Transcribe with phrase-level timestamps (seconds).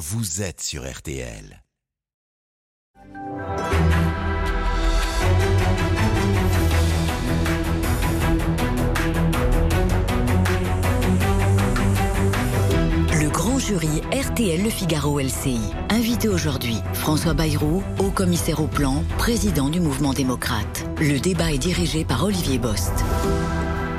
[0.00, 1.62] vous êtes sur RTL.
[13.12, 15.60] Le grand jury RTL Le Figaro LCI.
[15.90, 20.88] Invité aujourd'hui, François Bayrou, haut commissaire au plan, président du mouvement démocrate.
[20.98, 23.04] Le débat est dirigé par Olivier Bost.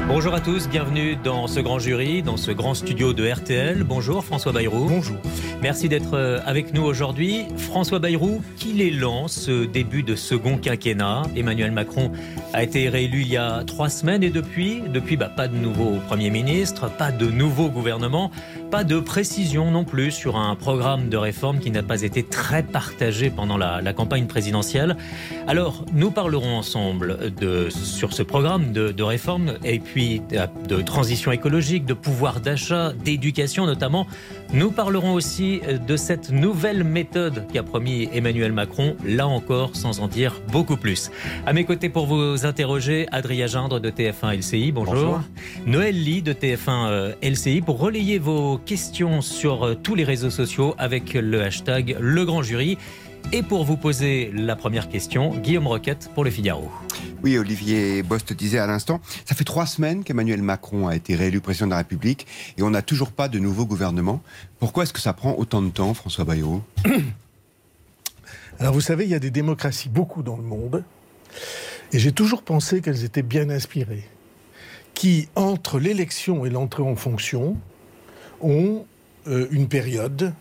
[0.07, 3.83] Bonjour à tous, bienvenue dans ce grand jury, dans ce grand studio de RTL.
[3.83, 4.88] Bonjour François Bayrou.
[4.89, 5.18] Bonjour.
[5.62, 7.46] Merci d'être euh, avec nous aujourd'hui.
[7.56, 11.21] François Bayrou, qu'il est lent ce début de second quinquennat?
[11.36, 12.11] Emmanuel Macron
[12.52, 16.00] a été réélu il y a trois semaines et depuis, depuis bah, pas de nouveau
[16.07, 18.32] Premier ministre, pas de nouveau gouvernement,
[18.71, 22.64] pas de précision non plus sur un programme de réforme qui n'a pas été très
[22.64, 24.97] partagé pendant la, campagne présidentielle.
[25.47, 27.18] Alors, nous parlerons ensemble
[27.69, 30.21] sur ce programme de réforme et puis
[30.68, 34.08] de transition écologique, de pouvoir d'achat, d'éducation notamment.
[34.53, 40.09] Nous parlerons aussi de cette nouvelle méthode qu'a promis Emmanuel Macron, là encore sans en
[40.09, 41.09] dire beaucoup plus.
[41.45, 44.94] À mes côtés pour vous interroger, Adrien Gindre de TF1 LCI, bonjour.
[44.94, 45.22] bonjour.
[45.66, 51.13] Noël Lee de TF1 LCI pour relayer vos questions sur tous les réseaux sociaux avec
[51.13, 52.77] le hashtag Le Grand Jury.
[53.33, 56.69] Et pour vous poser la première question, Guillaume Roquette pour le Figaro.
[57.23, 61.39] Oui, Olivier Bost disait à l'instant, ça fait trois semaines qu'Emmanuel Macron a été réélu
[61.39, 64.22] président de la République et on n'a toujours pas de nouveau gouvernement.
[64.59, 66.61] Pourquoi est-ce que ça prend autant de temps, François Bayrou
[68.59, 70.83] Alors vous savez, il y a des démocraties beaucoup dans le monde
[71.94, 74.03] et j'ai toujours pensé qu'elles étaient bien inspirées,
[74.94, 77.58] qui, entre l'élection et l'entrée en fonction,
[78.41, 78.85] ont
[79.28, 80.33] euh, une période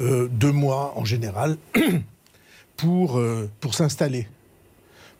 [0.00, 1.58] euh, deux mois en général
[2.78, 4.28] pour, euh, pour s'installer,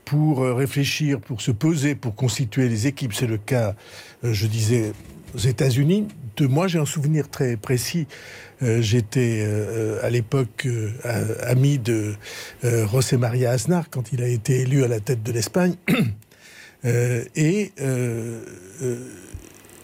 [0.06, 3.12] pour euh, réfléchir, pour se poser, pour constituer les équipes.
[3.12, 3.74] C'est le cas,
[4.22, 4.92] je disais,
[5.34, 6.08] aux États-Unis.
[6.38, 8.06] De moi, j'ai un souvenir très précis.
[8.62, 9.46] J'étais
[10.02, 10.66] à l'époque
[11.42, 12.14] ami de
[12.62, 15.74] José María Aznar quand il a été élu à la tête de l'Espagne.
[16.84, 17.72] et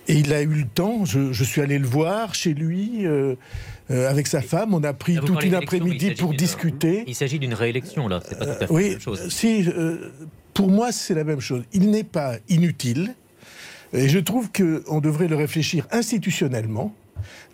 [0.08, 3.06] et il a eu le temps, je, suis allé le voir chez lui,
[3.90, 7.04] euh, euh, avec sa femme, on a pris toute une après-midi pour discuter.
[7.06, 9.28] Il s'agit d'une réélection, là, c'est pas tout à fait oui, la même chose.
[9.28, 10.10] Si, euh,
[10.54, 11.62] pour moi, c'est la même chose.
[11.72, 13.14] Il n'est pas inutile,
[13.92, 16.94] et je trouve qu'on devrait le réfléchir institutionnellement,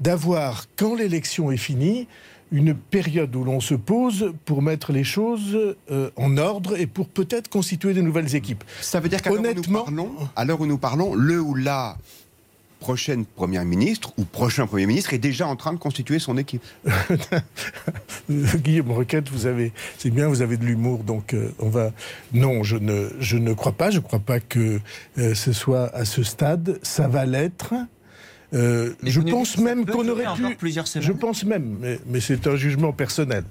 [0.00, 2.08] d'avoir, quand l'élection est finie,
[2.52, 7.08] une période où l'on se pose pour mettre les choses euh, en ordre et pour
[7.08, 8.62] peut-être constituer de nouvelles équipes.
[8.82, 11.96] Ça veut dire qu'à l'heure où nous parlons, le ou la
[12.82, 16.62] prochaine première ministre ou prochain premier ministre est déjà en train de constituer son équipe.
[18.28, 21.92] Guillaume Requette, vous avez, c'est bien, vous avez de l'humour, donc euh, on va.
[22.34, 23.90] Non, je ne, je ne crois pas.
[23.90, 24.80] Je ne crois pas que
[25.18, 26.80] euh, ce soit à ce stade.
[26.82, 27.72] Ça va l'être.
[28.52, 30.56] Euh, je pense même qu'on aurait pu.
[30.56, 31.06] Plusieurs semaines.
[31.06, 33.44] je pense même, mais, mais c'est un jugement personnel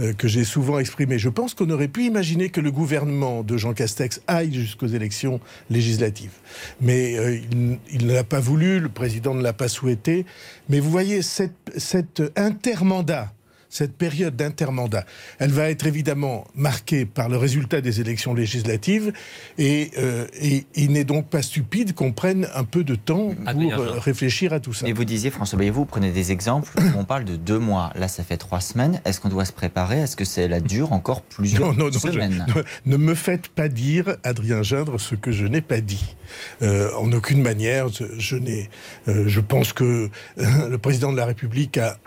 [0.00, 1.18] euh, que j'ai souvent exprimé.
[1.18, 5.40] Je pense qu'on aurait pu imaginer que le gouvernement de Jean Castex aille jusqu'aux élections
[5.70, 6.32] législatives.
[6.80, 10.24] Mais euh, il, il ne l'a pas voulu, le président ne l'a pas souhaité.
[10.68, 13.32] Mais vous voyez, cet intermandat,
[13.74, 15.06] cette période d'intermandat,
[15.38, 19.12] elle va être évidemment marquée par le résultat des élections législatives
[19.56, 23.54] et, euh, et il n'est donc pas stupide qu'on prenne un peu de temps Ah,
[23.54, 24.86] pour euh, réfléchir à tout ça.
[24.86, 27.90] Et vous disiez, François Bayrou, vous prenez des exemples où on parle de deux mois.
[27.94, 29.00] Là, ça fait trois semaines.
[29.06, 30.00] Est-ce qu'on doit se préparer?
[30.00, 32.44] Est-ce que c'est la dure encore plusieurs Non, non, non, semaines?
[32.54, 32.60] je-
[32.90, 36.14] ne me faites pas dire, Adrien Gindre, ce que je n'ai pas dit.
[36.60, 38.68] Euh, en aucune manière, je, je n'ai.
[39.08, 41.98] euh, je pense que euh, le président de la République a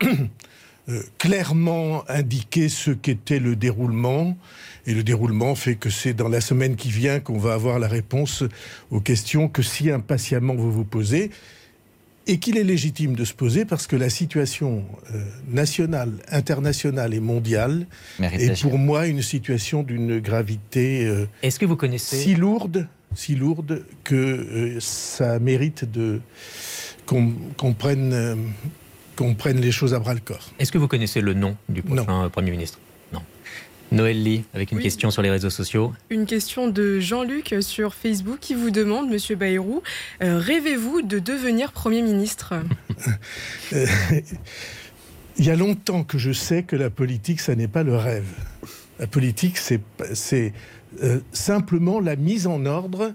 [0.88, 4.36] euh, clairement indiqué ce qu'était le déroulement.
[4.86, 7.88] Et le déroulement fait que c'est dans la semaine qui vient qu'on va avoir la
[7.88, 8.44] réponse
[8.90, 11.30] aux questions que si impatiemment vous vous posez.
[12.28, 17.20] Et qu'il est légitime de se poser parce que la situation euh, nationale, internationale et
[17.20, 17.86] mondiale
[18.18, 22.88] Mérite est pour moi une situation d'une gravité euh, Est-ce que vous connaissez si lourde,
[23.14, 26.20] si lourde que euh, ça mérite de
[27.06, 28.12] qu'on qu'on prenne,
[29.16, 30.50] qu'on prenne les choses à bras le corps.
[30.58, 32.78] Est-ce que vous connaissez le nom du prochain euh, Premier ministre?
[33.12, 33.22] Non.
[33.92, 34.82] Noël Lee, avec une Oui.
[34.84, 35.92] question sur les réseaux sociaux.
[36.10, 39.82] Une question de Jean-Luc sur Facebook qui vous demande, Monsieur Bayrou,
[40.22, 42.54] euh, rêvez-vous de devenir Premier ministre?
[43.72, 43.86] Euh,
[45.38, 48.26] Il y a longtemps que je sais que la politique, ça n'est pas le rêve.
[48.98, 49.80] La politique, c'est
[50.14, 50.52] c'est,
[51.02, 53.12] euh, simplement la mise en ordre,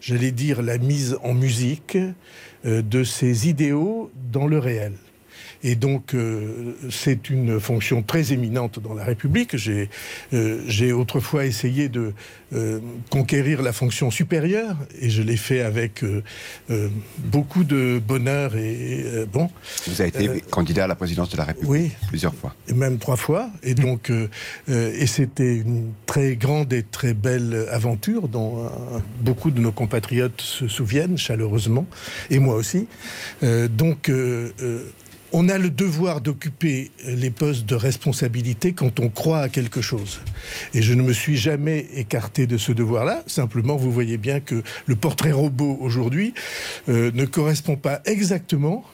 [0.00, 1.96] j'allais dire la mise en musique
[2.66, 4.92] euh, de ces idéaux dans le réel.
[5.62, 9.56] Et donc, euh, c'est une fonction très éminente dans la République.
[9.56, 9.88] J'ai
[10.66, 12.12] j'ai autrefois essayé de
[13.10, 16.04] conquérir la fonction supérieure, et je l'ai fait avec
[17.18, 18.56] beaucoup de bonheur.
[18.56, 19.50] Et bon.
[19.86, 22.54] Vous avez été candidat à la présidence de la République oui, plusieurs fois.
[22.68, 23.50] Et même trois fois.
[23.62, 24.10] Et donc,
[24.68, 28.70] et c'était une très grande et très belle aventure dont
[29.20, 31.86] beaucoup de nos compatriotes se souviennent chaleureusement,
[32.30, 32.86] et moi aussi.
[33.42, 34.84] Euh, donc, euh, euh,
[35.32, 40.20] on a le devoir d'occuper les postes de responsabilité quand on croit à quelque chose.
[40.74, 43.22] Et je ne me suis jamais écarté de ce devoir-là.
[43.26, 46.34] Simplement, vous voyez bien que le portrait robot aujourd'hui
[46.88, 48.84] ne correspond pas exactement,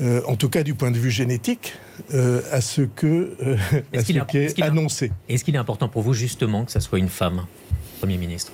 [0.00, 1.74] en tout cas du point de vue génétique,
[2.12, 3.36] à ce que
[3.92, 5.12] est, qu est, est annoncé.
[5.28, 7.46] Est-ce qu'il est important pour vous justement que ça soit une femme,
[8.00, 8.52] Premier ministre?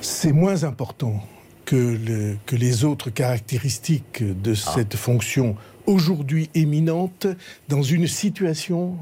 [0.00, 1.22] C'est moins important
[1.68, 4.72] que, que, les autres caractéristiques de ah.
[4.74, 5.54] cette fonction
[5.84, 7.26] aujourd'hui éminente
[7.68, 8.96] dans une situation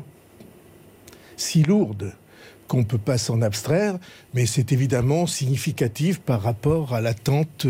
[1.37, 2.13] si lourde
[2.67, 3.99] qu'on ne peut pas s'en abstraire,
[4.35, 7.67] mais c'est évidemment significatif par rapport à l'attente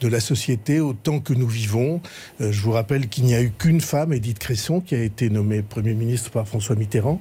[0.00, 2.00] de la société au temps que nous vivons.
[2.40, 5.30] Euh, je vous rappelle qu'il n'y a eu qu'une femme, Edith Cresson, qui a été
[5.30, 7.20] nommée Premier ministre par François Mitterrand.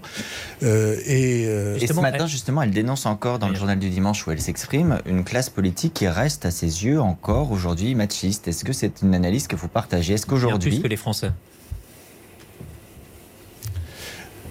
[0.63, 4.25] Euh, et, euh, et, ce matin, justement, elle dénonce encore dans le journal du dimanche
[4.27, 8.47] où elle s'exprime une classe politique qui reste à ses yeux encore aujourd'hui machiste.
[8.47, 10.13] Est-ce que c'est une analyse que vous partagez?
[10.13, 10.71] Est-ce qu'aujourd'hui...
[10.71, 11.31] Plus que les Français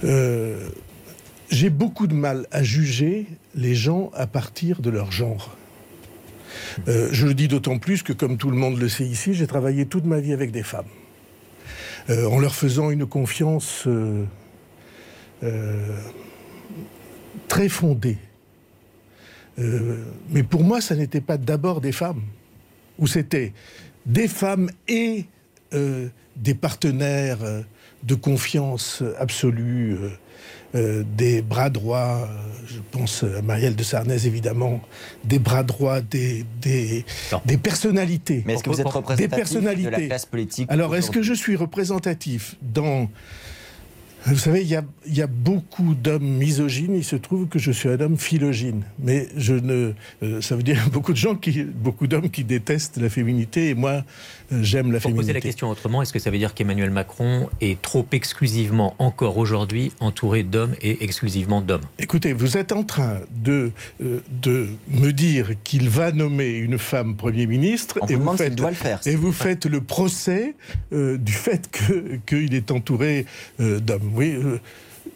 [0.04, 0.68] euh,
[1.54, 5.56] j'ai beaucoup de mal à juger les gens à partir de leur genre.
[6.88, 9.46] Euh, je le dis d'autant plus que, comme tout le monde le sait ici, j'ai
[9.46, 10.88] travaillé toute ma vie avec des femmes.
[12.10, 14.24] Euh, en leur faisant une confiance euh,
[17.48, 18.18] très fondée.
[19.56, 22.22] mais pour moi, ça n'était pas d'abord des femmes,
[22.98, 23.52] ou c'était
[24.04, 25.26] des femmes et
[25.72, 27.38] des partenaires
[28.02, 29.96] de confiance absolue
[30.74, 34.80] euh, des bras droits, euh, je pense à Marielle de Sarnez évidemment,
[35.22, 37.04] des bras droits, des, des,
[37.44, 38.42] des personnalités.
[38.44, 39.86] Mais est-ce que vous êtes représentatif des personnalités.
[39.86, 43.08] de la classe politique Alors, est-ce que je suis représentatif dans
[44.26, 46.94] vous savez, il y a, y a, beaucoup d'hommes misogynes.
[46.96, 48.82] Il se trouve que je suis un homme philogyne.
[48.98, 49.92] Mais je ne,
[50.22, 53.70] euh, ça veut dire beaucoup de gens qui, beaucoup d'hommes qui détestent la féminité.
[53.70, 54.02] Et moi,
[54.52, 55.22] euh, j'aime la Pour féminité.
[55.22, 59.36] poser la question autrement, est-ce que ça veut dire qu'Emmanuel Macron est trop exclusivement, encore
[59.36, 61.84] aujourd'hui, entouré d'hommes et exclusivement d'hommes?
[61.98, 63.72] Écoutez, vous êtes en train de,
[64.02, 67.98] euh, de me dire qu'il va nommer une femme Premier ministre.
[68.08, 70.54] et vous, faites, doit le faire, et vous faites le procès
[70.92, 71.70] du fait
[72.26, 73.26] qu'il est entouré
[73.58, 74.58] d'hommes oui, euh,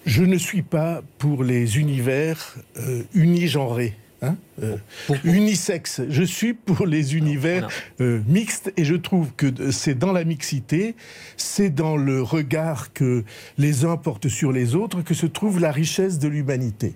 [0.06, 3.94] je ne suis pas pour les univers euh, unigenrés.
[4.20, 4.34] Hein,
[4.64, 4.76] euh,
[5.22, 6.00] unisexes.
[6.08, 7.68] Je suis pour les univers
[8.00, 10.96] mixtes et je trouve que c'est dans la mixité,
[11.36, 13.22] c'est dans le regard que
[13.58, 16.94] les uns portent sur les autres que se trouve la richesse de l'humanité.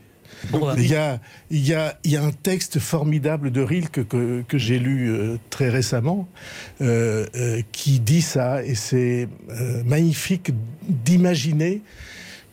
[0.77, 1.21] Il, y a,
[1.51, 5.39] il, y a, il y a un texte formidable de Rilke que, que j'ai lu
[5.51, 6.29] très récemment
[7.73, 9.29] qui dit ça et c'est
[9.85, 10.53] magnifique
[10.89, 11.83] d'imaginer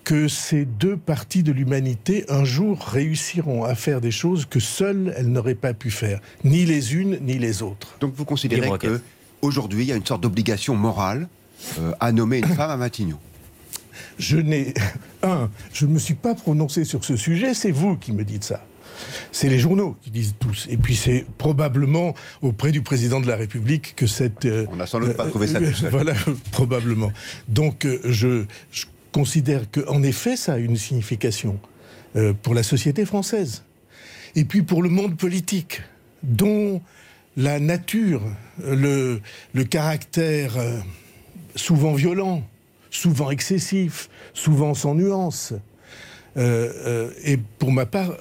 [0.09, 5.13] que ces deux parties de l'humanité un jour réussiront à faire des choses que seules
[5.15, 7.95] elles n'auraient pas pu faire, ni les unes ni les autres.
[7.99, 9.01] Donc vous considérez que
[9.43, 11.27] aujourd'hui il y a une sorte d'obligation morale
[11.77, 13.19] euh, à nommer une femme à Matignon
[14.19, 14.74] Je n'ai
[15.24, 18.44] un, je ne me suis pas prononcé sur ce sujet, c'est vous qui me dites
[18.44, 18.63] ça.
[19.31, 20.68] C'est les journaux qui disent tous.
[20.69, 24.45] Et puis c'est probablement auprès du président de la République que cette...
[24.45, 26.13] Euh, On n'a sans doute pas trouvé ça euh, Voilà,
[26.51, 27.12] probablement.
[27.48, 31.59] Donc je, je considère qu'en effet, ça a une signification
[32.16, 33.64] euh, pour la société française.
[34.35, 35.81] Et puis pour le monde politique,
[36.23, 36.81] dont
[37.38, 38.21] la nature,
[38.64, 39.21] le,
[39.54, 40.80] le caractère euh,
[41.56, 42.44] souvent violent,
[42.89, 45.53] souvent excessif, souvent sans nuance,
[46.37, 48.13] euh, est pour ma part,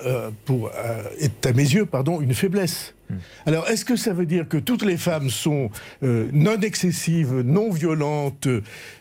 [0.45, 0.71] pour,
[1.19, 2.95] est à mes yeux, pardon, une faiblesse.
[3.11, 3.17] Hmm.
[3.47, 5.71] Alors, est-ce que ça veut dire que toutes les femmes sont
[6.03, 8.49] non excessives, non violentes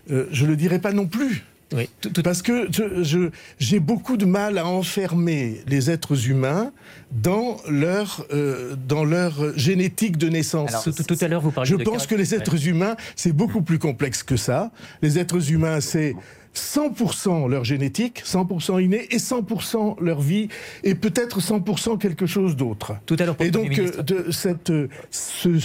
[0.10, 1.44] Je ne le dirais pas non plus.
[1.74, 1.90] Oui,
[2.24, 6.72] Parce que je, j'ai beaucoup de mal à enfermer les êtres humains
[7.12, 10.88] dans leur, euh, dans leur génétique de naissance.
[11.08, 14.24] tout, à l'heure, vous parliez Je pense que les êtres humains, c'est beaucoup plus complexe
[14.24, 14.72] que ça.
[15.02, 16.16] Les êtres humains, c'est
[16.56, 20.48] 100% leur génétique, 100% inné, et 100% leur vie,
[20.84, 22.96] et peut-être 100% quelque chose d'autre.
[23.06, 23.36] Tout à l'heure.
[23.40, 25.60] Et donc, euh, de, cette, euh, ce,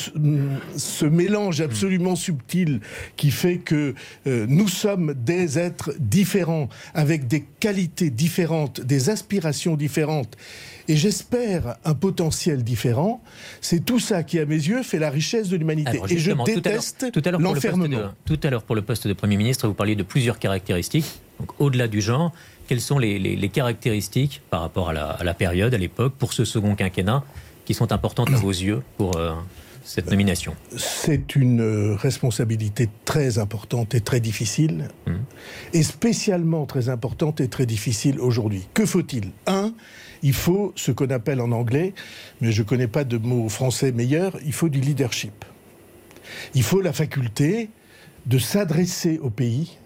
[0.77, 2.81] ce, mélange absolument subtil
[3.17, 3.95] qui fait que
[4.27, 10.37] euh, nous sommes des êtres différents, avec des qualités différentes, des aspirations différentes,
[10.89, 13.23] et j'espère un potentiel différent.
[13.61, 16.01] C'est tout ça qui, à mes yeux, fait la richesse de l'humanité.
[16.09, 17.07] Et je déteste
[17.39, 18.13] l'enfermement.
[18.25, 21.21] Tout à l'heure, pour le poste de Premier ministre, vous parliez de plusieurs caractéristiques.
[21.59, 22.33] au-delà du genre,
[22.67, 27.23] quelles sont les, caractéristiques par rapport à la, période, à l'époque, pour ce second quinquennat,
[27.65, 29.33] qui sont importantes à vos yeux pour euh,
[29.85, 30.55] cette nomination?
[30.77, 35.19] C'est une euh, responsabilité très importante et très difficile, hum.
[35.73, 38.67] et spécialement très importante et très difficile aujourd'hui.
[38.75, 39.31] Que faut-il?
[39.47, 39.73] Un,
[40.23, 41.95] il faut ce qu'on appelle en anglais,
[42.41, 45.45] mais je ne connais pas de mot français meilleur, il faut du leadership.
[46.55, 47.71] Il faut la faculté
[48.27, 49.79] de s'adresser au pays,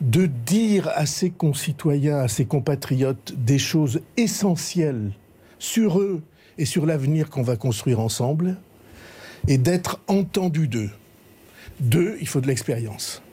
[0.00, 5.12] de dire à ses concitoyens, à ses compatriotes des choses essentielles
[5.58, 6.22] sur eux
[6.58, 8.56] et sur l'avenir qu'on va construire ensemble,
[9.46, 10.90] et d'être entendu d'eux.
[11.80, 13.23] Deux, il faut de l'expérience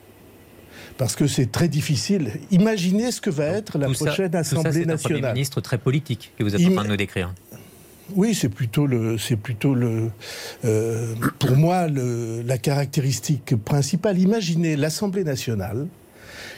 [1.02, 2.30] parce que c'est très difficile.
[2.52, 4.98] Imaginez ce que va être la prochaine Assemblée nationale.
[4.98, 7.34] C'est un Premier ministre très politique que vous êtes en train de nous décrire.
[8.14, 10.12] Oui, c'est plutôt le, c'est plutôt le,
[10.64, 14.16] euh, pour moi le, la caractéristique principale.
[14.20, 15.88] Imaginez l'Assemblée nationale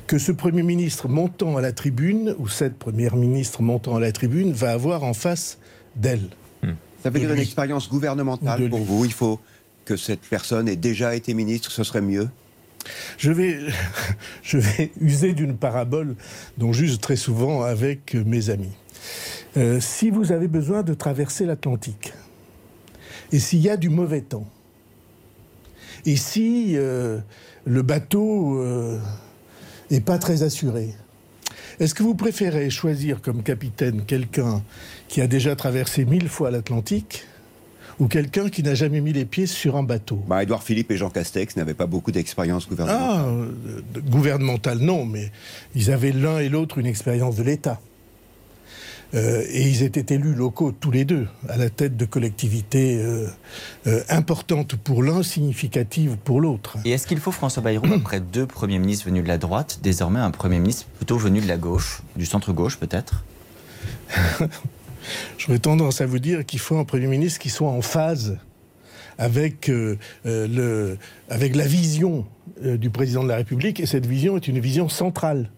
[0.06, 4.12] que ce Premier ministre montant à la tribune ou cette Première ministre montant à la
[4.12, 5.56] tribune va avoir en face
[5.96, 6.28] d'elle.
[6.62, 6.72] Hmm.
[7.02, 9.06] Ça veut dire une expérience gouvernementale pour vous.
[9.06, 9.40] Il faut
[9.86, 12.28] que cette personne ait déjà été ministre, ce serait mieux?
[13.18, 16.16] je vais, user d'une parabole
[16.58, 18.72] dont j'use très souvent avec mes amis.
[19.56, 22.12] Euh, si vous avez besoin de traverser l'Atlantique,
[23.32, 24.46] et s'il y a du mauvais temps,
[26.06, 27.20] et si euh,
[27.64, 28.62] le bateau
[29.90, 30.94] n'est euh, pas très assuré,
[31.80, 34.62] est-ce que vous préférez choisir comme capitaine quelqu'un
[35.08, 37.26] qui a déjà traversé mille fois l'Atlantique
[38.00, 40.96] ou quelqu'un qui n'a jamais mis les pieds sur un bateau bah, Édouard Philippe et
[40.96, 43.10] Jean Castex n'avaient pas beaucoup d'expérience gouvernementale.
[43.10, 45.30] Ah, euh, gouvernementale, non, mais
[45.74, 47.80] ils avaient l'un et l'autre une expérience de l'État.
[49.14, 54.00] Euh, et ils étaient élus locaux tous les deux, à la tête de collectivités euh,
[54.08, 56.78] importantes pour l'un, significatives pour l'autre.
[56.84, 60.18] Et est-ce qu'il faut, François Bayrou, après deux premiers ministres venus de la droite, désormais
[60.18, 63.24] un premier ministre plutôt venu de la gauche, du centre-gauche peut-être?
[65.46, 68.38] J'aurais tendance à vous dire qu'il faut un Premier ministre qui soit en phase
[69.18, 70.96] avec, euh, euh,
[71.28, 72.24] la vision
[72.64, 75.50] euh, du président de la République, et cette vision est une vision centrale.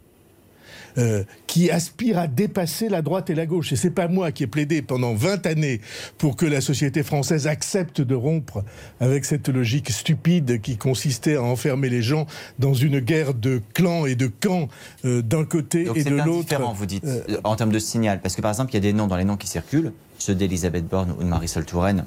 [0.99, 3.71] Euh, qui aspire à dépasser la droite et la gauche.
[3.73, 5.83] Et c'est pas moi qui ai plaidé pendant 20 années
[6.17, 8.65] pour que la société française accepte de rompre
[8.99, 12.27] avec cette logique stupide qui consistait à enfermer les gens
[12.59, 14.69] dans une guerre de clans et de camps
[15.05, 16.45] euh, d'un côté et de l'autre.
[16.45, 18.21] Différent, vous dites, euh, en termes de signal.
[18.23, 20.35] Parce que par exemple, il y a des noms dans les noms qui circulent, ceux
[20.35, 22.07] d'Elisabeth Borne ou de Marisol Touraine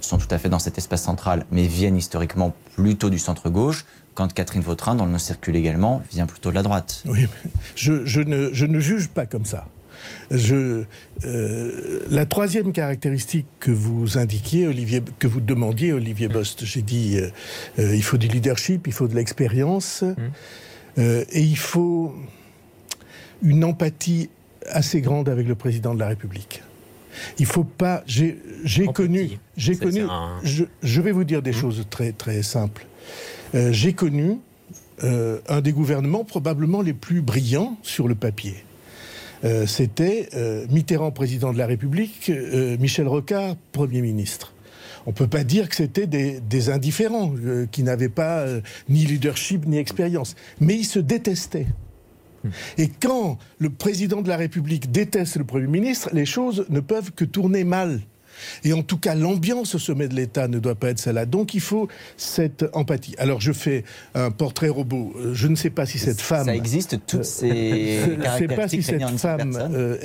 [0.00, 3.86] sont tout à fait dans cet espace central, mais viennent historiquement plutôt du centre-gauche
[4.18, 7.04] quand Catherine Vautrin, dont le nom circule également, vient plutôt de la droite.
[7.06, 7.28] Oui,
[7.76, 9.68] je, je, ne, je ne, juge pas comme ça.
[10.32, 10.82] Je,
[11.24, 17.16] euh, la troisième caractéristique que vous indiquiez, Olivier, que vous demandiez, Olivier Bost, j'ai dit,
[17.16, 17.30] euh,
[17.78, 21.00] euh, il faut du leadership, il faut de l'expérience, mmh.
[21.30, 22.12] et il faut
[23.40, 24.30] une empathie
[24.66, 26.64] assez grande avec le président de la République.
[27.38, 28.02] Il faut pas.
[28.04, 28.36] J'ai
[28.92, 29.38] connu.
[29.56, 30.02] J'ai connu.
[30.42, 31.54] Je, je, vais vous dire des mmh.
[31.54, 32.84] choses très très simples.
[33.54, 34.38] Euh, j'ai connu
[35.04, 38.56] euh, un des gouvernements probablement les plus brillants sur le papier.
[39.44, 40.28] Euh, c'était
[40.68, 42.32] Mitterrand, président de la République,
[42.80, 44.52] Michel Rocard, Premier ministre.
[45.06, 47.32] On ne peut pas dire que c'était des, indifférents,
[47.70, 48.44] qui n'avaient pas
[48.88, 50.34] ni leadership ni expérience.
[50.60, 51.68] Mais ils se détestaient.
[52.76, 57.12] Et quand le président de la République déteste le Premier ministre, les choses ne peuvent
[57.12, 58.00] que tourner mal.
[58.64, 61.26] Et en tout cas, l'ambiance au sommet de l'État ne doit pas être celle-là.
[61.26, 63.14] Donc il faut cette empathie.
[63.18, 65.14] Alors je fais un portrait robot.
[65.32, 66.46] Je ne sais pas si cette femme...
[66.46, 69.96] Ça existe, toutes ces Je ne sais pas si cette femme euh,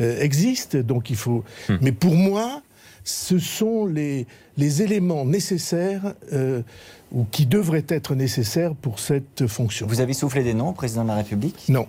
[0.00, 1.44] euh, existe, donc il faut...
[1.68, 1.76] Hmm.
[1.80, 2.62] Mais pour moi,
[3.04, 6.62] ce sont les, les éléments nécessaires euh,
[7.12, 9.86] ou qui devraient être nécessaires pour cette fonction.
[9.86, 11.64] Vous avez soufflé des noms au président de la République?
[11.68, 11.86] Non.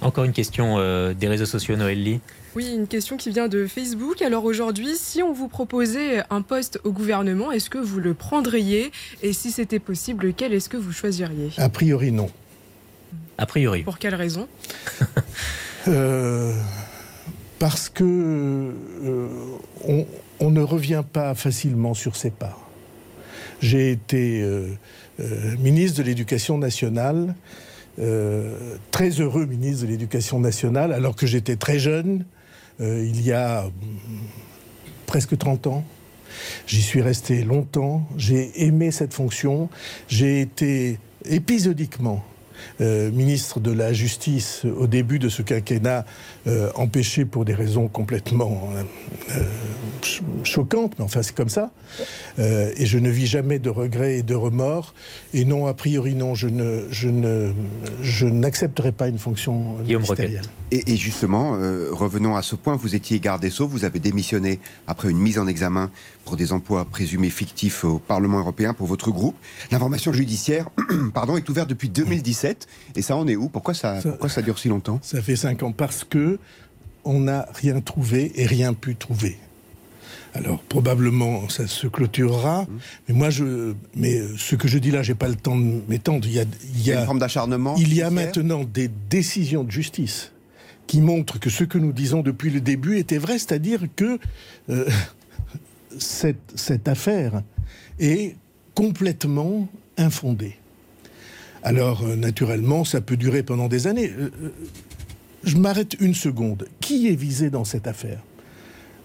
[0.00, 0.78] Encore une question
[1.12, 2.20] des réseaux sociaux, Noël Lee.
[2.54, 4.20] Oui, une question qui vient de Facebook.
[4.20, 8.92] Alors aujourd'hui, si on vous proposait un poste au gouvernement, est-ce que vous le prendriez?
[9.22, 11.50] Et si c'était possible, lequel est-ce que vous choisiriez?
[11.56, 12.28] A priori, non.
[13.38, 13.82] A priori.
[13.82, 14.48] Pour quelle raison?
[15.88, 16.54] Euh,
[17.58, 19.26] Parce que euh,
[20.38, 22.56] on, ne revient pas facilement sur ses pas.
[23.60, 24.68] J'ai été euh,
[25.58, 27.34] ministre de l'Éducation nationale.
[28.92, 32.41] très heureux ministre de l'Éducation nationale, alors que j'étais très jeune, euh,
[32.80, 33.64] il y a
[35.06, 35.84] presque 30 ans.
[36.66, 39.68] J'y suis resté longtemps, j'ai aimé cette fonction,
[40.08, 42.24] j'ai été épisodiquement
[42.80, 46.04] euh, ministre de la Justice au début de ce quinquennat,
[46.46, 48.70] euh, empêché pour des raisons complètement
[49.30, 49.42] euh,
[50.44, 51.70] choquantes, mais enfin c'est comme ça.
[52.38, 54.94] et je ne vis jamais de regrets et de remords.
[55.34, 57.52] Et non, a priori, non, je ne, je ne,
[58.02, 60.42] je n'accepterai pas une fonction ministérielle.
[60.70, 61.52] Et, et, justement,
[61.90, 62.76] revenons à ce point.
[62.76, 65.90] Vous étiez garde des Sceaux, vous avez démissionné après une mise en examen
[66.24, 69.36] pour des emplois présumés fictifs au Parlement européen pour votre groupe.
[69.70, 70.68] L'information judiciaire,
[71.14, 72.66] pardon, est ouverte depuis 2017.
[72.96, 73.48] Et ça, en est où?
[73.48, 74.98] Pourquoi ça, pourquoi ça dure si longtemps?
[75.02, 76.38] Ça fait cinq ans parce que
[77.04, 79.36] on n'a rien trouvé et rien pu trouver.
[80.34, 82.68] Alors probablement ça se clôturera, mmh.
[83.08, 86.26] mais moi je, mais ce que je dis là, j'ai pas le temps de m'étendre.
[86.26, 87.74] Il y a, il y a, une forme d'acharnement.
[87.76, 90.32] Il y a maintenant des décisions de justice
[90.86, 94.18] qui montrent que ce que nous disons depuis le début était vrai, c'est-à-dire que
[94.70, 94.88] euh,
[95.98, 97.42] cette, cette affaire
[97.98, 98.36] est
[98.74, 99.68] complètement
[99.98, 100.56] infondée.
[101.62, 104.10] Alors, euh, naturellement, ça peut durer pendant des années.
[104.10, 104.48] Euh, euh,
[105.44, 106.66] je m'arrête une seconde.
[106.80, 108.18] Qui est visé dans cette affaire?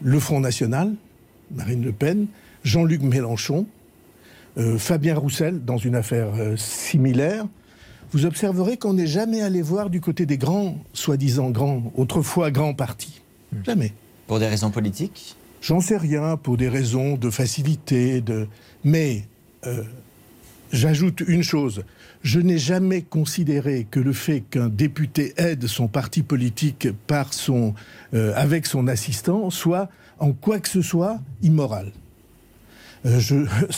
[0.01, 0.93] Le Front National,
[1.51, 2.27] Marine Le Pen,
[2.63, 3.65] Jean-Luc Mélenchon,
[4.77, 7.45] Fabien Roussel, dans une affaire similaire.
[8.11, 12.73] Vous observerez qu'on n'est jamais allé voir du côté des grands, soi-disant grands, autrefois grands
[12.73, 13.21] partis.
[13.51, 13.63] Hmm.
[13.65, 13.93] Jamais.
[14.27, 15.35] Pour des raisons politiques?
[15.67, 18.47] J'en sais rien, pour des raisons de facilité, de...
[18.85, 19.25] mais
[20.71, 21.83] j'ajoute une chose
[22.27, 27.73] je n'ai jamais considéré que le fait qu'un député aide son parti politique par son,
[28.13, 31.91] euh, avec son assistant soit en quoi que ce soit immoral.
[33.05, 33.19] Euh,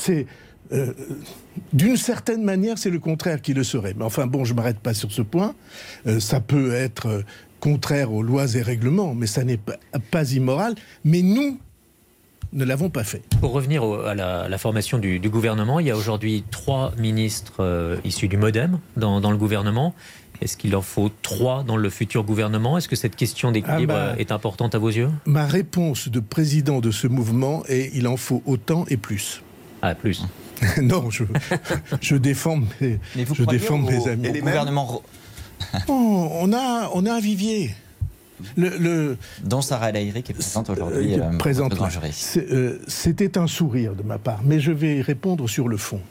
[0.72, 0.94] euh,
[1.74, 3.94] d'une certaine manière, c'est le contraire qui le serait.
[3.96, 5.54] Mais enfin, bon, je m'arrête pas sur ce point.
[6.20, 7.24] ça peut être
[7.60, 9.78] contraire aux lois et règlements, mais ça n'est pas,
[10.12, 10.76] pas immoral.
[11.04, 11.60] Mais nous,
[12.54, 13.22] ne l'avons pas fait.
[13.42, 18.28] Pour revenir à, la, formation du, gouvernement, il y a aujourd'hui trois ministres euh, issus
[18.28, 19.94] du Modem dans, le gouvernement.
[20.42, 22.78] Est-ce qu'il en faut trois dans le futur gouvernement?
[22.78, 25.10] Est-ce que cette question d'équilibre ah bah, est importante à vos yeux?
[25.26, 29.44] Ma réponse de président de ce mouvement est il en faut autant et plus.
[29.82, 30.26] Ah, plus
[30.82, 31.26] Non, je,
[32.02, 34.40] je défends mes, je défends mes amis.
[34.40, 35.02] gouvernement...
[35.88, 37.76] Oh, on, a, on a un vivier.
[38.58, 41.16] Le, Dont Sarah Lahiri qui est présente aujourd'hui.
[41.16, 45.78] Euh, euh, euh, C'était un sourire de ma part, mais je vais répondre sur le
[45.78, 46.02] fond.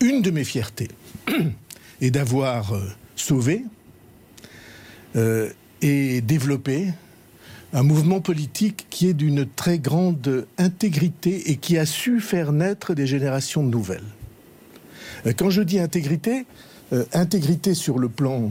[0.00, 0.88] Une de mes fiertés
[2.00, 2.72] est d'avoir
[3.16, 3.64] sauvé
[5.82, 6.92] et développé
[7.72, 12.94] un mouvement politique qui est d'une très grande intégrité et qui a su faire naître
[12.94, 14.04] des générations nouvelles.
[15.36, 16.46] Quand je dis intégrité,
[17.12, 18.50] intégrité sur le plan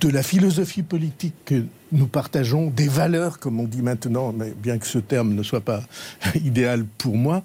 [0.00, 4.78] de la philosophie politique que nous partageons, des valeurs, comme on dit maintenant, mais bien
[4.78, 5.82] que ce terme ne soit pas
[6.44, 7.42] idéal pour moi,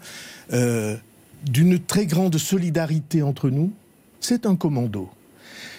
[0.53, 0.95] euh,
[1.45, 3.71] d'une très grande solidarité entre nous,
[4.19, 5.09] c'est un commando.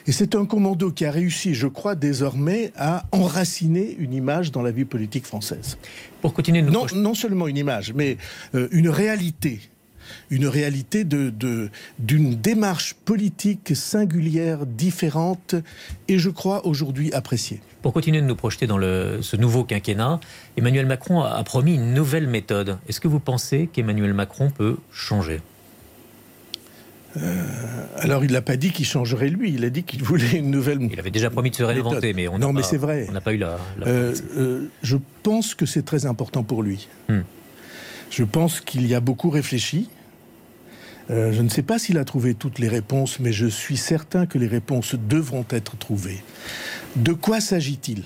[0.06, 4.62] Et c'est un commando qui a réussi, je crois, désormais à enraciner une image dans
[4.62, 5.76] la vie politique française.
[6.22, 8.16] Pour continuer, non, non seulement une image, mais
[8.54, 9.60] euh, une réalité
[10.31, 15.55] une réalité d'une de, d'une démarche politique singulière, différente,
[16.09, 17.61] et je crois aujourd'hui appréciée.
[17.83, 20.20] Pour continuer de nous projeter dans le, ce nouveau quinquennat,
[20.57, 22.79] Emmanuel Macron a, promis une nouvelle méthode.
[22.88, 25.40] Est-ce que vous pensez qu'Emmanuel Macron peut changer?
[27.16, 27.44] Euh,
[27.96, 30.79] alors, il n'a pas dit qu'il changerait lui, il a dit qu'il voulait une nouvelle.
[30.92, 33.07] Il avait déjà promis de se réinventer, mais on n'a pas, vrai.
[33.09, 33.59] On n'a pas eu la.
[33.87, 36.88] Euh, euh, je pense que c'est très important pour lui.
[37.09, 37.20] Hmm.
[38.11, 39.88] Je pense qu'il y a beaucoup réfléchi.
[41.11, 44.27] Euh, je ne sais pas s'il a trouvé toutes les réponses, mais je suis certain
[44.27, 46.23] que les réponses devront être trouvées.
[46.96, 48.05] De quoi s'agit-il?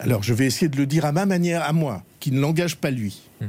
[0.00, 2.76] Alors, je vais essayer de le dire à ma manière, à moi, qui ne l'engage
[2.76, 3.22] pas lui.
[3.40, 3.46] Hmm.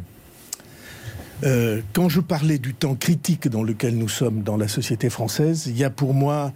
[1.44, 5.66] Euh, quand je parlais du temps critique dans lequel nous sommes dans la société française,
[5.68, 6.54] il y a pour moi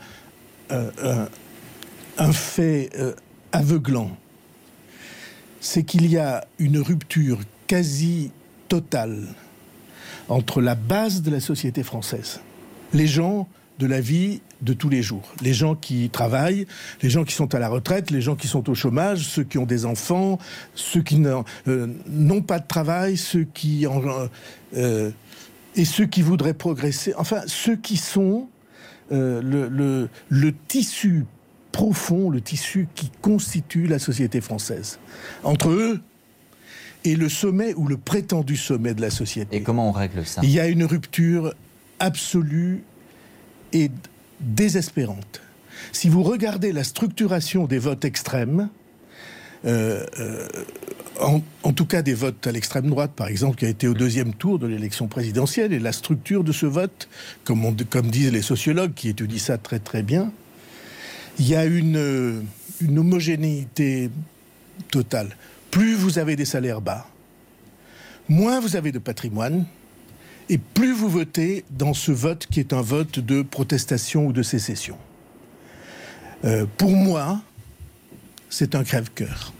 [0.71, 1.25] euh,
[2.17, 2.91] un, fait
[3.51, 4.15] aveuglant.
[5.59, 8.31] C'est qu'il y a une rupture quasi
[8.69, 9.27] totale
[10.29, 12.41] entre la base de la société française,
[12.93, 13.47] les gens
[13.79, 16.65] de la vie de tous les jours, les gens qui travaillent,
[17.03, 19.57] les gens qui sont à la retraite, les gens qui sont au chômage, ceux qui
[19.57, 20.39] ont des enfants,
[20.73, 23.85] ceux qui n'ont euh, pas de travail, ceux qui
[24.75, 25.11] euh,
[25.75, 28.49] et ceux qui voudraient progresser, enfin ceux qui sont
[29.11, 31.25] euh, le, le tissu
[31.71, 34.97] profond, le tissu qui constitue la société française.
[35.43, 36.01] Entre eux,
[37.03, 39.57] et le sommet ou le prétendu sommet de la société.
[39.57, 40.41] Et comment on règle ça?
[40.43, 41.53] Il y a une rupture
[41.99, 42.83] absolue
[43.73, 43.91] et
[44.39, 45.41] désespérante.
[45.91, 48.69] Si vous regardez la structuration des votes extrêmes,
[49.65, 50.47] euh, euh,
[51.19, 54.33] en, tout cas des votes à l'extrême droite, par exemple, qui a été au deuxième
[54.33, 57.09] tour de l'élection présidentielle, et la structure de ce vote,
[57.43, 60.31] comme, comme disent les sociologues qui étudient ça très très bien,
[61.39, 62.43] il y a une,
[62.81, 64.09] une homogénéité
[64.91, 65.35] totale.
[65.71, 67.07] Plus vous avez des salaires bas,
[68.29, 69.65] moins vous avez de patrimoine,
[70.49, 74.43] et plus vous votez dans ce vote qui est un vote de protestation ou de
[74.43, 74.97] sécession.
[76.45, 77.41] Euh, pour moi,
[78.49, 79.53] c'est un crève-cœur.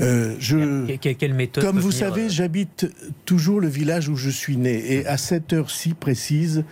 [0.00, 2.86] Euh, je, quelle, méthode Comme vous savez, euh, j'habite
[3.26, 4.94] toujours le village où je suis né.
[4.94, 6.64] Et à cette heure-ci précise,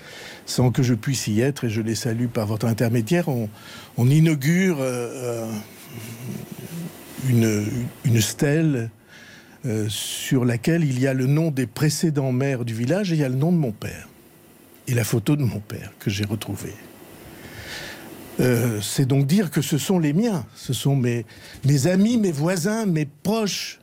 [0.46, 3.48] sans que je puisse y être, et je les salue par votre intermédiaire, on,
[3.98, 4.78] inaugure
[7.28, 8.90] une, stèle
[9.64, 13.20] euh, sur laquelle il y a le nom des précédents maires du village et il
[13.20, 14.08] y a le nom de mon père.
[14.88, 16.74] Et la photo de mon père que j'ai retrouvée.
[18.38, 21.24] Euh, c'est donc dire que ce sont les miens, ce sont mes
[21.86, 23.80] amis, mes voisins, mes proches.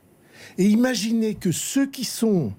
[0.58, 2.54] Et imaginez que ceux qui sont,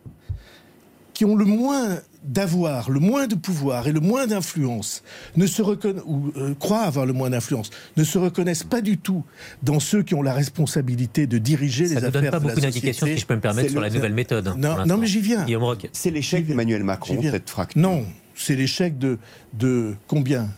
[1.14, 5.02] qui ont le moins d'avoir le moins de pouvoir et le moins d'influence,
[5.36, 9.24] ne se ou euh, croient avoir le moins d'influence, ne se reconnaissent pas du tout
[9.62, 12.22] dans ceux qui ont la responsabilité de diriger les affaires de la société.
[12.22, 14.54] Ça ne donne pas beaucoup d'indications, si je peux me permettre, sur la nouvelle méthode.
[14.56, 15.46] Non, non mais j'y viens.
[15.92, 17.80] C'est l'échec d'Emmanuel Macron, cette fracture.
[17.80, 19.18] Non, c'est l'échec de,
[19.52, 20.48] de combien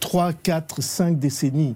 [0.00, 1.74] 3, 4, 5 décennies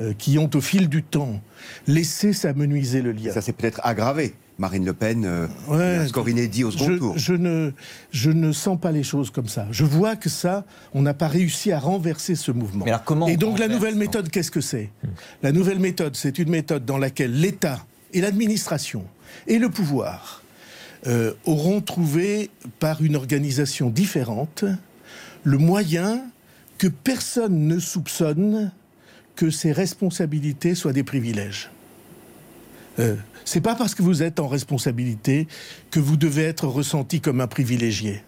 [0.00, 1.40] euh, qui ont, au fil du temps,
[1.86, 3.32] laissé s'amenuiser le lien.
[3.32, 4.34] Ça s'est peut-être aggravé.
[4.58, 7.18] Marine Le Pen euh, ouais, score inédit au second tour.
[7.18, 7.72] Je ne,
[8.10, 9.66] je ne sens pas les choses comme ça.
[9.70, 12.86] Je vois que ça, on n'a pas réussi à renverser ce mouvement.
[13.26, 14.90] et donc la nouvelle méthode, qu'est-ce que c'est?
[15.42, 19.04] La nouvelle méthode, c'est une méthode dans laquelle l'État et l'administration
[19.46, 20.42] et le pouvoir
[21.06, 24.64] euh, auront trouvé, par une organisation différente,
[25.42, 26.22] le moyen
[26.78, 28.72] que personne ne soupçonne
[29.36, 31.70] que ces responsabilités soient des privilèges.
[32.98, 35.46] Euh, c'est pas parce que vous êtes en responsabilité
[35.90, 38.22] que vous devez être ressenti comme un privilégié.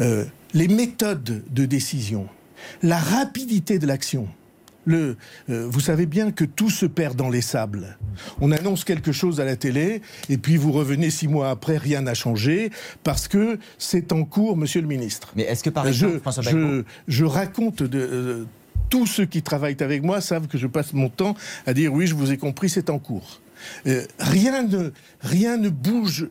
[0.00, 2.28] Euh, les méthodes de décision,
[2.82, 4.28] la rapidité de l'action.
[4.84, 5.16] Le,
[5.50, 7.98] euh, vous savez bien que tout se perd dans les sables.
[8.40, 12.02] On annonce quelque chose à la télé et puis vous revenez six mois après, rien
[12.02, 12.70] n'a changé
[13.02, 15.32] parce que c'est en cours, Monsieur le Ministre.
[15.34, 18.44] Mais est-ce que par exemple, je, je, raconte de, euh,
[18.88, 21.34] tous ceux qui travaillent avec moi savent que je passe mon temps
[21.66, 23.40] à dire oui, je vous ai compris, c'est en cours.
[23.86, 24.90] Euh, rien, ne,
[25.20, 26.28] rien ne bouge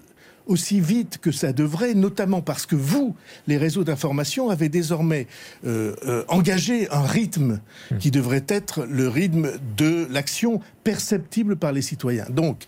[0.48, 3.16] aussi vite que ça devrait, notamment parce que vous,
[3.48, 5.26] les réseaux d'information, avez désormais
[5.66, 7.60] euh, euh, engagé un rythme
[7.92, 7.98] mmh.
[7.98, 12.28] qui devrait être le rythme de l'action perceptible par les citoyens.
[12.30, 12.66] Donc,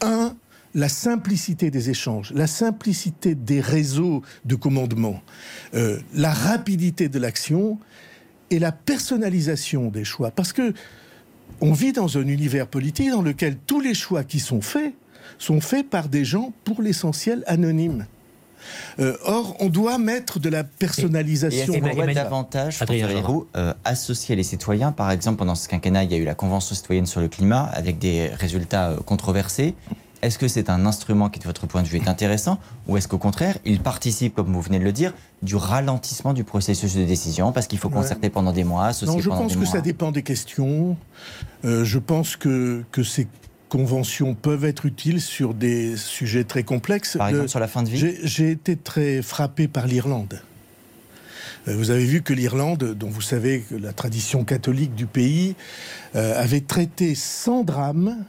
[0.00, 0.34] un,
[0.74, 5.20] la simplicité des échanges, la simplicité des réseaux de commandement,
[5.72, 7.78] la rapidité de l'action
[8.50, 10.30] et la personnalisation des choix.
[10.30, 10.74] Parce que
[11.60, 14.94] on vit dans un univers politique dans lequel tous les choix qui sont faits
[15.38, 18.06] sont faits par des gens, pour l'essentiel, anonymes.
[18.98, 21.72] Euh, or, on doit mettre de la personnalisation.
[21.72, 22.78] Et, et davantage,
[23.56, 24.92] euh, associer les citoyens.
[24.92, 27.62] Par exemple, pendant ce quinquennat, il y a eu la Convention citoyenne sur le climat,
[27.72, 29.74] avec des résultats euh, controversés.
[30.22, 33.08] Est-ce que c'est un instrument qui, de votre point de vue, est intéressant ou est-ce
[33.08, 37.04] qu'au contraire, il participe, comme vous venez de le dire, du ralentissement du processus de
[37.04, 40.12] décision parce qu'il faut concerter pendant des mois, associer non, je pense que ça dépend
[40.12, 40.96] des questions.
[41.64, 43.28] Euh, je pense que, que ces
[43.68, 47.16] conventions peuvent être utiles sur des sujets très complexes.
[47.16, 50.42] Par exemple, sur la fin de vie J'ai été très frappé par l'Irlande.
[51.68, 55.54] Euh, vous avez vu que l'Irlande, dont vous savez que la tradition catholique du pays,
[56.16, 58.24] euh, avait traité sans drame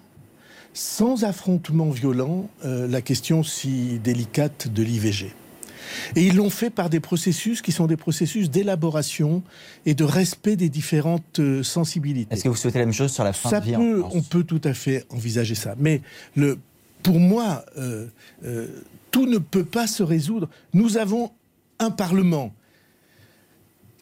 [0.74, 5.34] sans affrontement violent, euh, la question si délicate de l'IVG.
[6.16, 9.44] Et ils l'ont fait par des processus qui sont des processus d'élaboration
[9.86, 12.34] et de respect des différentes euh, sensibilités.
[12.34, 14.62] Est-ce que vous souhaitez la même chose sur la fin de vie On peut tout
[14.64, 15.76] à fait envisager ça.
[15.78, 16.02] Mais
[16.36, 16.58] le,
[17.04, 18.08] pour moi, euh,
[19.12, 20.48] tout ne peut pas se résoudre.
[20.74, 21.32] Nous avons
[21.80, 22.54] un Parlement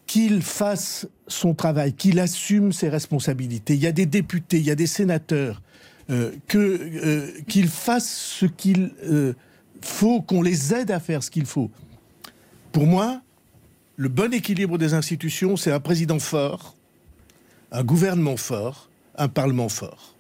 [0.05, 3.75] qu'il fasse son travail, qu'il assume ses responsabilités.
[3.75, 5.61] Il y a des députés, il y a des sénateurs
[6.09, 9.33] euh, euh, qu'ils fassent ce qu'il euh,
[9.81, 11.69] faut, qu'on les aide à faire ce qu'il faut.
[12.71, 13.21] Pour moi,
[13.95, 16.75] le bon équilibre des institutions, c'est un président fort,
[17.71, 20.15] un gouvernement fort, un parlement fort.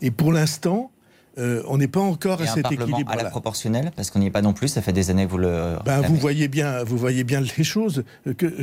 [0.00, 0.92] Et pour l'instant,
[1.36, 3.10] on n'est pas encore à cet équilibre.
[3.10, 4.68] À la proportionnelle, parce qu'on n'y est pas non plus.
[4.68, 5.76] Ça fait des années que vous le.
[5.86, 8.04] Ben, vous voyez bien, vous voyez bien les choses.
[8.36, 8.54] Que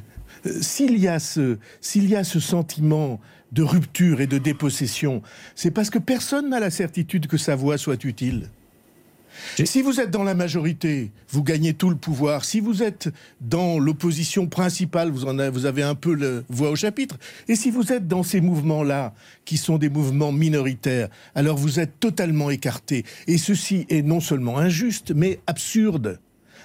[0.60, 3.18] s'il y a ce, s'il y a ce sentiment
[3.52, 5.22] de rupture et de dépossession,
[5.54, 8.50] c'est parce que personne n'a la certitude que sa voix soit utile.
[9.64, 12.44] Si vous êtes dans la majorité, vous gagnez tout le pouvoir.
[12.44, 13.08] Si vous êtes
[13.40, 17.18] dans l'opposition principale, vous, en avez, vous avez un peu le voix au chapitre.
[17.46, 22.00] Et si vous êtes dans ces mouvements-là, qui sont des mouvements minoritaires, alors vous êtes
[22.00, 23.04] totalement écarté.
[23.26, 26.18] Et ceci est non seulement injuste, mais absurde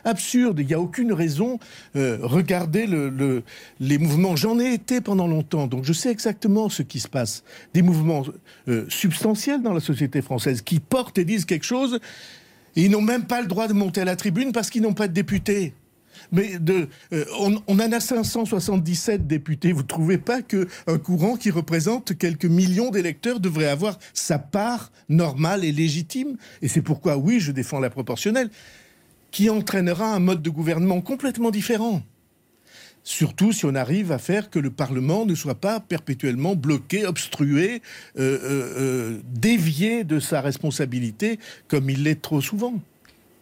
[0.04, 0.60] absurde.
[0.60, 1.60] Il n'y a aucune raison.
[1.96, 3.44] Euh, regardez le,
[3.80, 4.36] les mouvements.
[4.36, 7.44] J'en ai été pendant longtemps, donc je sais exactement ce qui se passe.
[7.74, 8.24] Des mouvements
[8.68, 12.00] euh, substantiels dans la société française qui portent et disent quelque chose.
[12.76, 14.94] Et ils n'ont même pas le droit de monter à la tribune parce qu'ils n'ont
[14.94, 15.74] pas de députés.
[16.32, 19.72] Mais euh, on, en a 577 députés.
[19.72, 24.92] Vous ne trouvez pas qu'un courant qui représente quelques millions d'électeurs devrait avoir sa part
[25.10, 26.38] normale et légitime?
[26.62, 28.50] Et c'est pourquoi, oui, je défends la proportionnelle,
[29.34, 32.04] qui entraînera un mode de gouvernement complètement différent.
[33.04, 37.82] Surtout si on arrive à faire que le Parlement ne soit pas perpétuellement bloqué, obstrué,
[38.18, 42.76] euh, euh, dévié de sa responsabilité, comme il l'est trop souvent.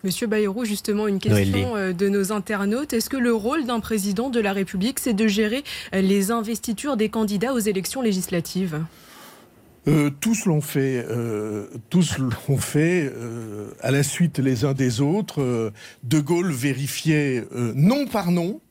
[0.04, 2.94] Monsieur Bayrou, justement, une question euh, de nos internautes.
[2.94, 6.98] Est-ce que le rôle d'un président de la République, c'est de gérer euh, les investitures
[6.98, 8.80] des candidats aux élections législatives?
[9.88, 11.06] Euh, tous l'ont fait,
[11.90, 13.12] tous l'ont fait
[13.82, 15.72] à la suite les uns des autres.
[16.04, 17.44] de Gaulle vérifiait
[17.76, 18.62] nom par nom,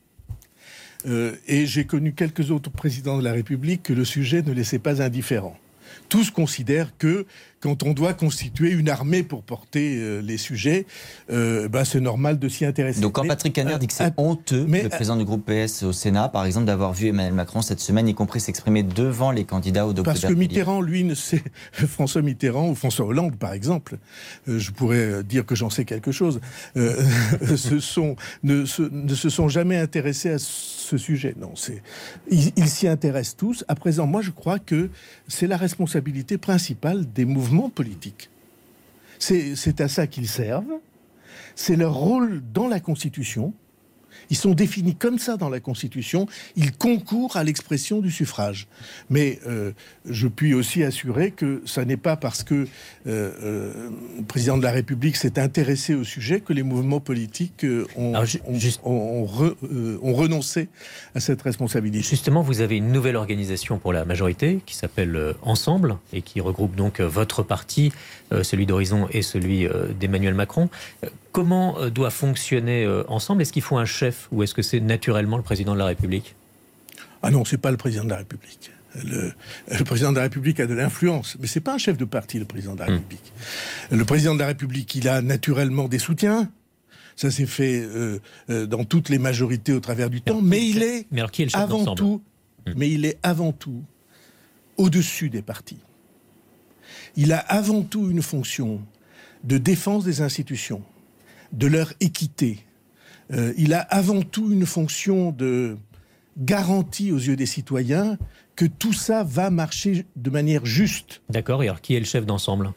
[1.05, 5.01] et j'ai connu quelques autres présidents de la République que le sujet ne laissait pas
[5.01, 5.57] indifférent.
[6.09, 7.25] Tous considèrent que
[7.61, 10.87] quand on doit constituer une armée pour porter euh, les sujets,
[11.31, 13.01] euh, ben c'est normal de s'y intéresser.
[13.01, 16.29] Donc quand Patrick Caner dit que c'est honteux, le président du groupe PS au Sénat,
[16.29, 19.93] par exemple, d'avoir vu Emmanuel Macron cette semaine, y compris s'exprimer devant les candidats au
[19.93, 23.99] Parce que Mitterrand, lui, ne sait, François Mitterrand ou François Hollande, par exemple,
[24.47, 26.41] euh, je pourrais dire que j'en sais quelque chose,
[26.75, 31.35] se sont, ne, se, ne, se, sont jamais intéressés à ce sujet.
[31.39, 31.83] Non, c'est,
[32.29, 33.65] ils s'y intéressent tous.
[33.67, 34.89] À présent, moi, je crois que
[35.27, 38.29] c'est la responsabilité principale des mouvements politique.
[39.19, 40.79] C'est à ça qu'ils servent.
[41.55, 43.53] C'est leur rôle dans la Constitution.
[44.31, 46.25] Ils sont définis comme ça dans la Constitution.
[46.55, 48.67] Ils concourent à l'expression du suffrage.
[49.09, 49.73] Mais euh,
[50.09, 52.65] je puis aussi assurer que ce n'est pas parce que euh,
[53.05, 57.65] euh, le président de la République s'est intéressé au sujet que les mouvements politiques
[57.97, 58.13] ont,
[58.85, 59.25] ont,
[60.13, 60.69] renoncé
[61.13, 62.01] à cette responsabilité.
[62.01, 66.75] Justement, vous avez une nouvelle organisation pour la majorité qui s'appelle Ensemble et qui regroupe
[66.75, 67.91] donc votre parti,
[68.43, 69.67] celui d'Horizon et celui
[69.99, 70.69] d'Emmanuel Macron.
[71.31, 73.41] Comment euh, doit fonctionner euh, ensemble?
[73.41, 76.35] Est-ce qu'il faut un chef ou est-ce que c'est naturellement le président de la République?
[77.23, 78.71] Ah non, c'est pas le président de la République.
[79.05, 79.33] Le,
[79.85, 82.45] président de la République a de l'influence, mais c'est pas un chef de parti, le
[82.45, 82.93] président de la hmm.
[82.93, 83.33] République.
[83.89, 86.51] Le président de la République, il a naturellement des soutiens.
[87.15, 91.07] Ça s'est fait euh, dans toutes les majorités au travers du temps, mais il est,
[91.11, 92.21] mais qui est le chef avant tout,
[92.67, 92.73] hmm.
[92.75, 93.81] mais il est avant tout
[94.75, 95.79] au-dessus des partis.
[97.15, 98.81] Il a avant tout une fonction
[99.43, 100.83] de défense des institutions
[101.51, 102.65] de leur équité.
[103.31, 105.77] Euh, il a avant tout une fonction de
[106.37, 108.17] garantie aux yeux des citoyens
[108.55, 111.21] que tout ça va marcher de manière juste.
[111.29, 112.71] D'accord, et alors qui est le chef d'ensemble?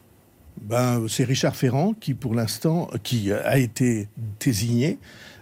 [0.62, 4.08] Ben, C'est Richard Ferrand qui, pour l'instant, qui a été
[4.40, 4.98] désigné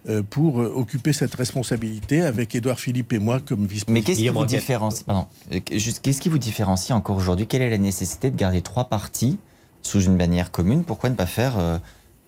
[0.09, 3.93] euh, pour occuper cette responsabilité avec Édouard Philippe et moi comme vice-président.
[3.93, 7.47] Mais qu'est-ce qui vous différencie euh, Qu'est-ce qui vous différencie encore aujourd'hui?
[7.47, 9.39] Quelle est la nécessité de garder trois partis
[9.83, 10.85] sous une bannière commune?
[10.85, 11.81] Pourquoi ne pas faire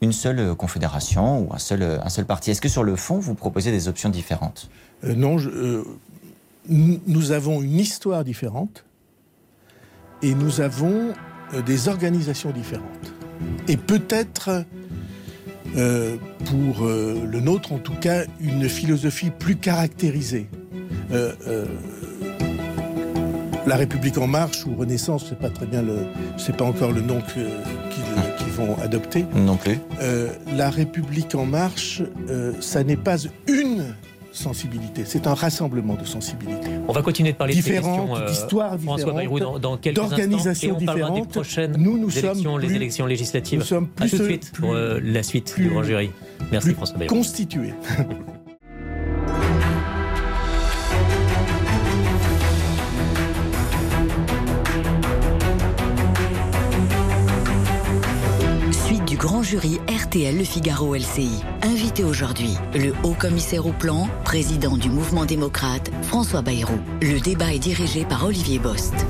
[0.05, 2.51] une seule euh, confédération ou un seul, euh, un seul parti.
[2.51, 4.71] Est-ce que sur le fond, vous proposez des options différentes?
[5.03, 5.37] Euh, Non,
[6.69, 8.85] nous avons une histoire différente
[10.23, 11.13] et nous avons
[11.67, 13.13] des organisations différentes.
[13.69, 14.65] Et peut-être,
[15.75, 20.49] pour le nôtre en tout cas, une philosophie plus caractérisée.
[23.67, 26.07] la République en marche ou Renaissance, c'est pas très bien le,
[26.39, 27.41] c'est pas encore le nom que,
[28.57, 29.25] vont adopter.
[29.35, 29.79] Non plus.
[30.01, 33.17] Euh, la République en marche, euh, ça n'est pas
[33.49, 33.95] une
[34.33, 36.71] sensibilité, c'est un rassemblement de sensibilités.
[36.89, 41.29] On va continuer de parler différentes, de d'histoires différentes, dans, quelques d'organisations différentes.
[41.29, 43.61] prochaines nous, nous élections, sommes les élections législatives.
[43.61, 46.11] Nous sommes plus, tout de suite pour euh, la suite du grand jury.
[46.51, 47.15] Merci François Bayrou.
[47.15, 47.75] Constitués.
[59.55, 61.31] jury RTL Le Figaro LCI.
[61.63, 66.77] Invité aujourd'hui, le haut commissaire au plan, président du mouvement démocrate, François Bayrou.
[67.01, 69.07] Le débat est dirigé par Olivier Bost.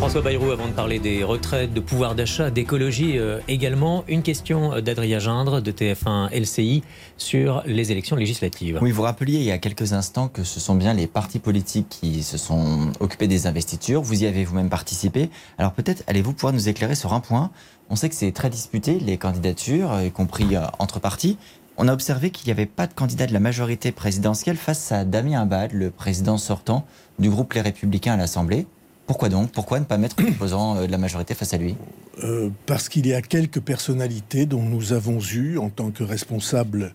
[0.00, 4.80] François Bayrou, avant de parler des retraites, de pouvoir d'achat, d'écologie euh, également, une question
[4.80, 6.82] d'Adrien Gindre de TF1 LCI
[7.18, 8.78] sur les élections législatives.
[8.80, 11.88] Oui, vous rappeliez il y a quelques instants que ce sont bien les partis politiques
[11.90, 14.00] qui se sont occupés des investitures.
[14.00, 15.28] Vous y avez vous-même participé.
[15.58, 17.50] Alors peut-être allez-vous pouvoir nous éclairer sur un point.
[17.90, 21.36] On sait que c'est très disputé, les candidatures, y compris euh, entre partis.
[21.76, 25.04] On a observé qu'il n'y avait pas de candidat de la majorité présidentielle face à
[25.04, 26.86] Damien Abad, le président sortant
[27.18, 28.66] du groupe Les Républicains à l'Assemblée.
[29.10, 31.74] Pourquoi donc Pourquoi ne pas mettre l'opposant euh, de la majorité face à lui?
[32.22, 36.94] Euh, Parce qu'il y a quelques personnalités dont nous avons eu, en tant que responsables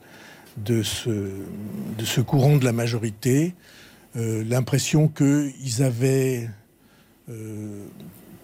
[0.55, 3.53] de ce, courant de la majorité,
[4.15, 6.49] euh, l'impression qu'ils avaient,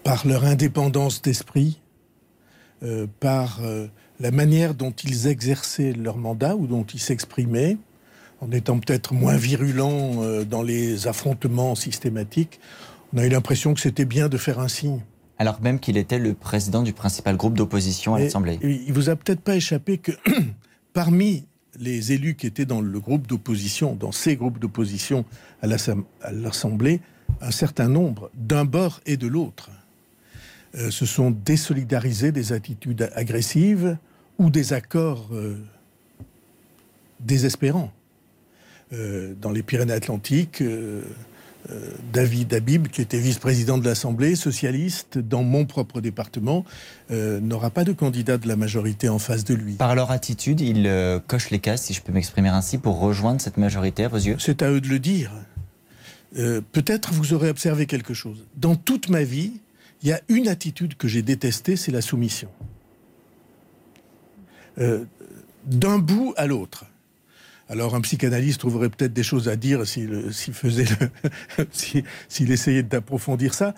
[0.04, 1.80] par leur indépendance d'esprit,
[3.20, 3.62] par
[4.20, 7.78] la manière dont ils exerçaient leur mandat ou dont ils s'exprimaient,
[8.42, 12.60] en étant peut-être moins virulents dans les affrontements systématiques,
[13.12, 15.00] on a eu l'impression que c'était bien de faire un signe.
[15.38, 18.58] Alors même qu'il était le président du principal groupe d'opposition à l'Assemblée.
[18.62, 20.12] Il vous a peut-être pas échappé que
[20.92, 21.44] parmi
[21.78, 25.24] les élus qui étaient dans le groupe d'opposition, dans ces groupes d'opposition
[25.62, 27.00] à l'Assemblée,
[27.40, 29.70] un certain nombre, d'un bord et de l'autre,
[30.74, 33.96] euh, se sont désolidarisés des attitudes agressives
[34.38, 35.56] ou des accords euh,
[37.20, 37.92] désespérants.
[38.92, 40.62] Euh, dans les Pyrénées-Atlantiques,
[42.12, 46.64] David Habib, qui était vice-président de l'Assemblée socialiste dans mon propre département,
[47.10, 49.74] euh, n'aura pas de candidat de la majorité en face de lui.
[49.74, 53.40] Par leur attitude, ils euh, cochent les cases, si je peux m'exprimer ainsi, pour rejoindre
[53.40, 55.32] cette majorité à vos yeux C'est à eux de le dire.
[56.34, 58.46] Peut-être vous aurez observé quelque chose.
[58.56, 59.52] Dans toute ma vie,
[60.02, 62.48] il y a une attitude que j'ai détestée, c'est la soumission.
[64.78, 66.86] D'un bout à l'autre.
[67.68, 70.84] Alors un psychanalyste trouverait peut-être des choses à dire s'il faisait
[72.28, 73.74] s'il essayait d'approfondir ça.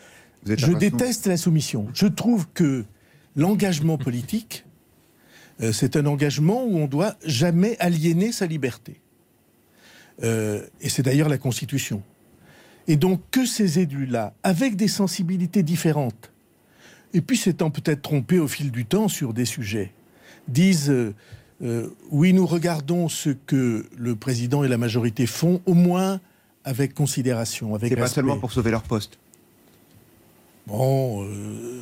[0.47, 1.88] Je déteste la soumission.
[1.94, 2.85] Je trouve que
[3.37, 4.64] l'engagement politique,
[5.61, 9.01] euh, c'est un engagement où on doit jamais aliéner sa liberté.
[10.23, 12.03] Euh, et c'est d'ailleurs la Constitution.
[12.87, 16.33] Et donc que ces élus-là, avec des sensibilités différentes,
[17.14, 19.92] et puis s'étant peut-être trompés au fil du temps sur des sujets,
[20.49, 21.14] disent euh,
[21.64, 26.20] euh, oui, nous regardons ce que le président et la majorité font, au moins
[26.64, 29.18] avec considération, avec C'est pas seulement pour sauver leur poste.
[30.66, 31.81] Bon, euh,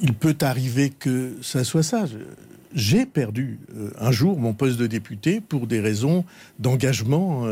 [0.00, 2.04] il peut arriver que ça soit ça.
[2.74, 6.24] J'ai perdu euh, un jour mon poste de député pour des raisons
[6.58, 7.44] d'engagement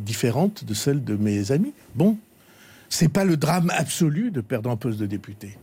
[0.00, 1.72] différentes de celles de mes amis.
[1.94, 2.18] Bon,
[2.88, 5.56] c'est pas le drame absolu de perdre un poste de député.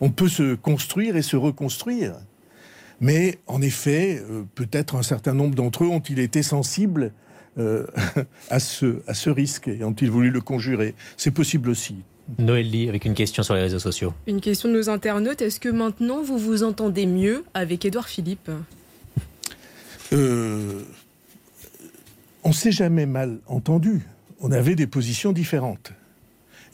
[0.00, 2.14] On peut se construire et se reconstruire.
[3.00, 7.12] Mais en effet, euh, peut-être un certain nombre d'entre eux ont-ils été sensibles
[7.58, 7.86] euh,
[8.50, 10.94] à, ce, à ce risque et ont-ils voulu le conjurer?
[11.16, 11.96] C'est possible aussi.
[12.38, 14.12] Noël Lee, avec une question sur les réseaux sociaux.
[14.26, 15.42] Une question de nos internautes.
[15.42, 18.50] Est-ce que maintenant vous vous entendez mieux avec Édouard Philippe?
[20.12, 20.82] Euh,
[22.42, 24.06] On s'est jamais mal entendu.
[24.40, 25.92] On avait des positions différentes.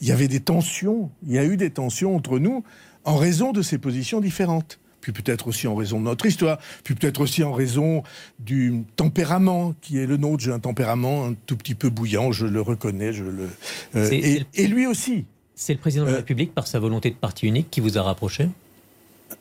[0.01, 2.63] Il y avait des tensions, il y a eu des tensions entre nous
[3.05, 6.95] en raison de ces positions différentes puis peut-être aussi en raison de notre histoire, puis
[6.95, 8.03] peut-être aussi en raison
[8.39, 10.43] du tempérament qui est le nôtre.
[10.43, 13.49] J'ai un tempérament un tout petit peu bouillant, je le reconnais, je le.
[13.95, 14.09] Euh,
[14.53, 15.25] et, lui aussi.
[15.55, 17.97] C'est le président de la euh, République, par sa volonté de parti unique, qui vous
[17.97, 18.47] a rapproché?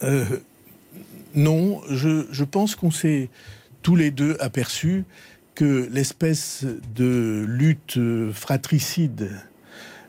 [0.02, 0.24] Euh,
[1.36, 3.30] Non, je, je pense qu'on s'est
[3.82, 5.04] tous les deux aperçus
[5.54, 8.00] que l'espèce de lutte
[8.32, 9.30] fratricide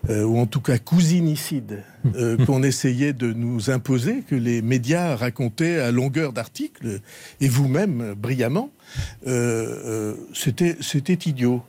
[0.10, 1.84] euh, ou en tout cas cousinicide,
[2.16, 7.00] euh, qu'on essayait de nous imposer, que les médias racontaient à longueur d'articles,
[7.40, 8.70] et vous-même brillamment,
[9.28, 11.64] euh, c'était idiot.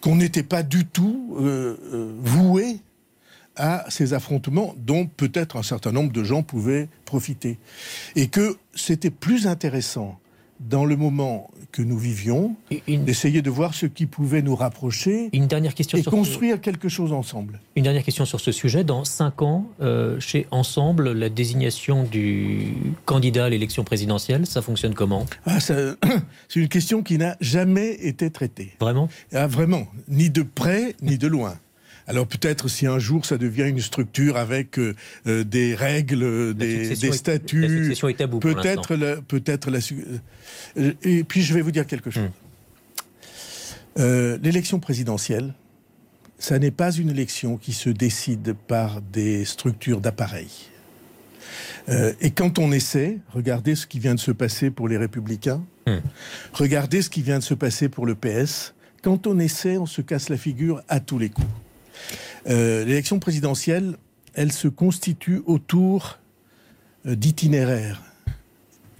[0.00, 1.36] Qu'on n'était pas du tout
[2.22, 2.78] voué
[3.56, 7.58] à ces affrontements dont peut-être un certain nombre de gens pouvaient profiter.
[8.14, 10.20] Et que c'était plus intéressant
[10.60, 12.56] dans le moment que nous vivions,
[12.88, 17.12] d'essayer de voir ce qui pouvait nous rapprocher une dernière question et construire quelque chose
[17.12, 17.60] ensemble.
[17.76, 18.82] Une dernière question sur ce sujet.
[18.82, 22.72] Dans cinq ans, euh, chez Ensemble, la désignation du
[23.04, 25.96] candidat à l'élection présidentielle, ça fonctionne comment ah, C'est
[26.60, 28.72] une question qui n'a jamais été traitée.
[28.80, 29.08] Vraiment?
[29.34, 29.86] Ah, Vraiment.
[30.08, 31.56] Ni de près, ni de loin.
[32.08, 34.94] Alors peut-être si un jour ça devient une structure avec euh,
[35.26, 37.94] euh, des règles, des, statuts,
[38.40, 39.78] peut-être peut-être la,
[40.78, 42.30] euh, et puis je vais vous dire quelque chose.
[43.96, 44.36] Hmm.
[44.42, 45.54] L'élection présidentielle,
[46.38, 50.50] ça n'est pas une élection qui se décide par des structures d'appareil.
[52.20, 55.96] et quand on essaie, regardez ce qui vient de se passer pour les Républicains, hmm.
[56.52, 58.74] regardez ce qui vient de se passer pour le PS.
[59.02, 61.48] Quand on essaie, on se casse la figure à tous les coups.
[62.48, 63.96] Euh, l'élection présidentielle,
[64.34, 66.18] elle se constitue autour
[67.06, 68.02] euh, d'itinéraires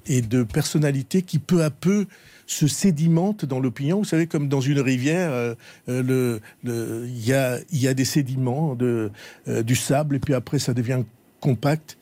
[0.06, 2.06] et de personnalités qui peu à peu
[2.46, 3.98] se sédimentent dans l'opinion.
[3.98, 5.54] Vous savez, comme dans une rivière,
[5.88, 9.10] euh, il y, a, des sédiments, de,
[9.46, 11.02] du sable, et puis après ça devient
[11.40, 11.98] compact,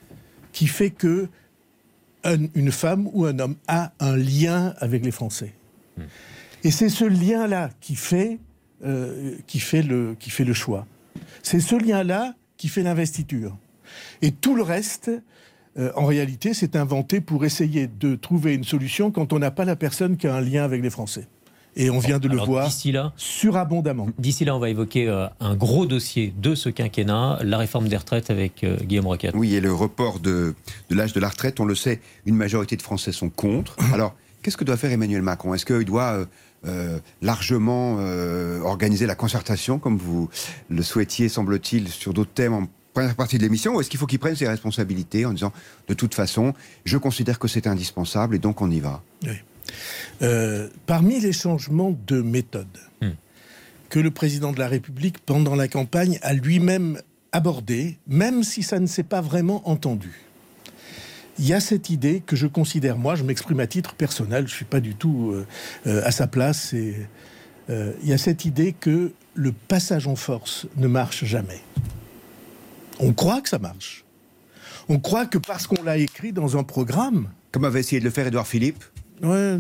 [0.53, 1.29] qui fait que
[2.55, 5.55] une femme ou un homme a un lien avec les Français.
[5.97, 6.03] Hmm.
[6.65, 8.39] Et c'est ce lien-là qui fait,
[9.47, 10.87] qui, fait le, qui fait le choix.
[11.43, 13.57] C'est ce lien-là qui fait l'investiture.
[14.23, 15.11] Et tout le reste,
[15.79, 19.65] euh, en réalité, c'est inventé pour essayer de trouver une solution quand on n'a pas
[19.65, 21.27] la personne qui a un lien avec les Français.
[21.77, 24.07] Et on vient de le voir D'ici là, surabondamment.
[24.17, 27.97] d'ici là, on va évoquer euh, un gros dossier de ce quinquennat, la réforme des
[27.97, 29.35] retraites avec euh, Guillaume Roquette.
[29.35, 30.55] Oui, et le report de,
[30.89, 33.77] de l'âge de la retraite, on le sait, une majorité de Français sont contre.
[33.93, 35.53] Alors, qu'est-ce que doit faire Emmanuel Macron?
[35.53, 36.27] Est-ce qu'il doit
[36.67, 40.29] euh, largement euh, organiser la concertation, comme vous
[40.69, 44.07] le souhaitiez, semble-t-il, sur d'autres thèmes en première partie de l'émission, ou est-ce qu'il faut
[44.07, 45.53] qu'il prenne ses responsabilités en disant,
[45.89, 46.55] de toute façon,
[46.85, 49.03] je considère que c'est indispensable et donc on y va?
[50.23, 52.69] Euh, parmi les changements de méthode
[53.01, 53.11] Hmm.
[53.89, 57.01] que le président de la République, pendant la campagne, a lui-même
[57.33, 60.23] abordé, même si ça ne s'est pas vraiment entendu,
[61.39, 64.53] il y a cette idée que je considère, moi, je m'exprime à titre personnel, je
[64.53, 65.47] ne suis pas du tout euh,
[65.87, 66.97] euh, à sa place, et,
[67.71, 71.61] euh, il y a cette idée que le passage en force ne marche jamais.
[73.01, 74.05] On croit que ça marche.
[74.89, 78.11] On croit que parce qu'on l'a écrit dans un programme, Comme avait essayé de le
[78.11, 78.85] faire Édouard Philippe
[79.23, 79.59] Ouais,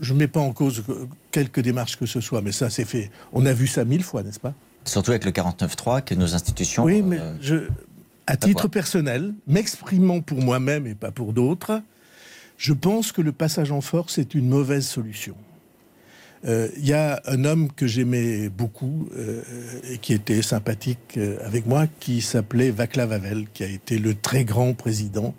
[0.00, 0.82] je ne mets pas en cause
[1.30, 3.10] quelques démarches que ce soit, mais ça c'est fait.
[3.32, 4.54] On a vu ça mille fois, n'est-ce pas?
[4.84, 6.84] Surtout avec le 49.3 que nos institutions.
[6.84, 7.54] Oui, mais euh, je,
[8.26, 11.82] à titre personnel, m'exprimant pour moi-même et pas pour d'autres,
[12.56, 15.34] je pense que le passage en force est une mauvaise solution.
[16.46, 19.42] Euh, Il y a un homme que j'aimais beaucoup euh,
[19.90, 24.14] et qui était sympathique euh, avec moi, qui s'appelait Václav Havel, qui a été le
[24.14, 25.34] très grand président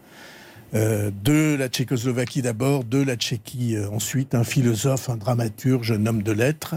[0.73, 6.05] euh, de la Tchécoslovaquie d'abord, de la Tchéquie euh, ensuite, un philosophe, un dramaturge, un
[6.05, 6.75] homme de lettres.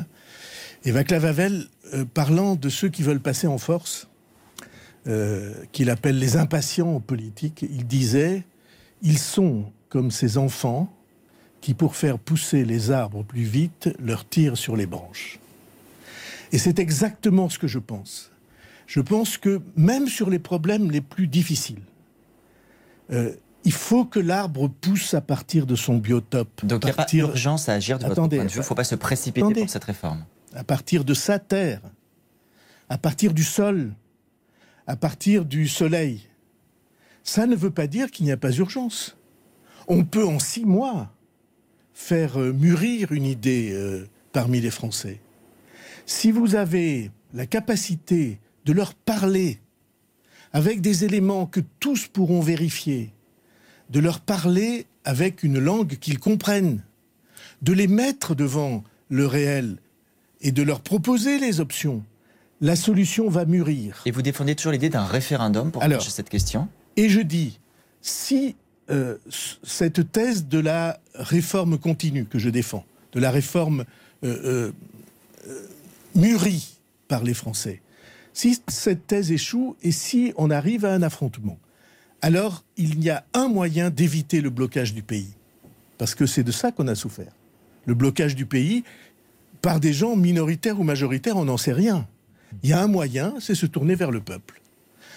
[0.84, 4.07] Et Václav Havel, euh, parlant de ceux qui veulent passer en force,
[5.08, 8.44] euh, qu'il appelle les impatients en politique, il disait
[9.02, 10.92] Ils sont comme ces enfants
[11.60, 15.38] qui, pour faire pousser les arbres plus vite, leur tirent sur les branches.
[16.52, 18.30] Et c'est exactement ce que je pense.
[18.86, 21.82] Je pense que même sur les problèmes les plus difficiles,
[23.10, 23.32] euh,
[23.64, 26.64] il faut que l'arbre pousse à partir de son biotope.
[26.64, 28.56] Donc il n'y a pas urgence à agir de votre Attendez, point de vue.
[28.56, 29.60] Il ne faut pas se précipiter attendez.
[29.60, 30.24] pour cette réforme.
[30.54, 31.80] à partir de sa terre,
[32.88, 33.92] à partir du sol,
[34.88, 36.22] à partir du soleil.
[37.22, 39.18] Ça ne veut pas dire qu'il n'y a pas urgence.
[39.86, 41.12] On peut en six mois
[41.92, 45.20] faire euh, mûrir une idée euh, parmi les Français.
[46.06, 49.60] Si vous avez la capacité de leur parler
[50.54, 53.12] avec des éléments que tous pourront vérifier,
[53.90, 56.82] de leur parler avec une langue qu'ils comprennent,
[57.60, 59.76] de les mettre devant le réel
[60.40, 62.04] et de leur proposer les options,
[62.60, 64.02] la solution va mûrir.
[64.06, 66.02] Et vous défendez toujours l'idée d'un référendum pour Alors.
[66.02, 66.68] cette question?
[66.96, 67.60] Et je dis,
[68.00, 68.56] si
[68.90, 69.16] euh,
[69.62, 73.84] cette thèse de la réforme continue que je défends, de la réforme
[74.24, 74.72] euh,
[75.46, 75.62] euh,
[76.14, 77.80] mûrie par les Français,
[78.32, 81.58] si cette thèse échoue et si on arrive à un affrontement,
[82.22, 85.30] alors il y a un moyen d'éviter le blocage du pays.
[85.98, 87.32] Parce que c'est de ça qu'on a souffert.
[87.86, 88.84] Le blocage du pays
[89.62, 92.06] par des gens minoritaires ou majoritaires, on n'en sait rien.
[92.62, 94.60] Il y a un moyen, c'est se tourner vers le peuple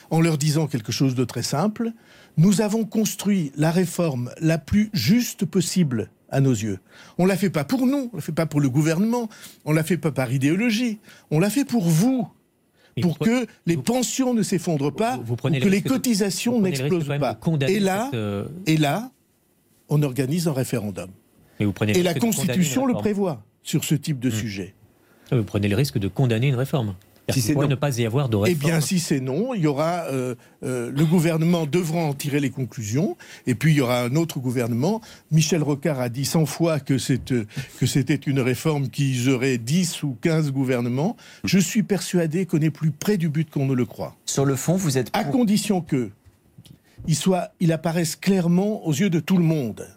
[0.09, 1.91] en leur disant quelque chose de très simple.
[2.37, 6.79] Nous avons construit la réforme la plus juste possible à nos yeux.
[7.17, 9.29] On l'a fait pas pour nous, on l'a fait pas pour le gouvernement,
[9.65, 12.27] on l'a fait pas par idéologie, on l'a fait pour vous.
[12.97, 16.57] Mais Pour que les pensions ne s'effondrent pas, vous pour prenez que le les cotisations
[16.57, 17.39] le n'explosent pas.
[17.69, 19.11] Et là, cette, euh, et là,
[19.87, 21.09] on organise un référendum.
[21.59, 24.33] mais vous prenez le Et la Constitution le prévoit sur ce type de Hmm.
[24.33, 24.75] sujet.
[25.31, 26.95] Vous prenez le risque de condamner une réforme.
[27.29, 27.67] Si c'est non.
[27.67, 30.91] ne pas y avoir de Eh bien, si c'est non, il y aura euh, euh,
[30.91, 33.15] le gouvernement devra en tirer les conclusions,
[33.47, 35.01] et puis il y aura un autre gouvernement.
[35.31, 36.95] Michel Rocard a dit 100 fois que
[37.31, 37.45] euh,
[37.79, 41.15] que c'était une réforme qui userait 10 ou 15 gouvernements.
[41.43, 44.55] Je suis persuadé qu'on est plus près du but qu'on ne le croit, Sur le
[44.55, 46.09] fond, vous êtes à condition que
[47.07, 49.87] il soit, il apparaisse clairement aux yeux de tout le monde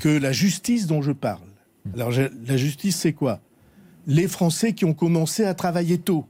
[0.00, 1.40] que la justice dont je parle.
[1.94, 3.40] Alors la justice, c'est quoi?
[4.06, 6.26] Les Français qui ont commencé à travailler tôt,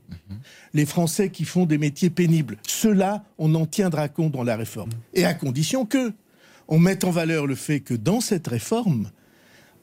[0.73, 2.57] les Français qui font des métiers pénibles.
[2.67, 4.91] Ceux-là, on en tiendra compte dans la réforme.
[5.15, 6.13] Et à condition que
[6.69, 9.11] on mette en valeur le fait que dans cette réforme,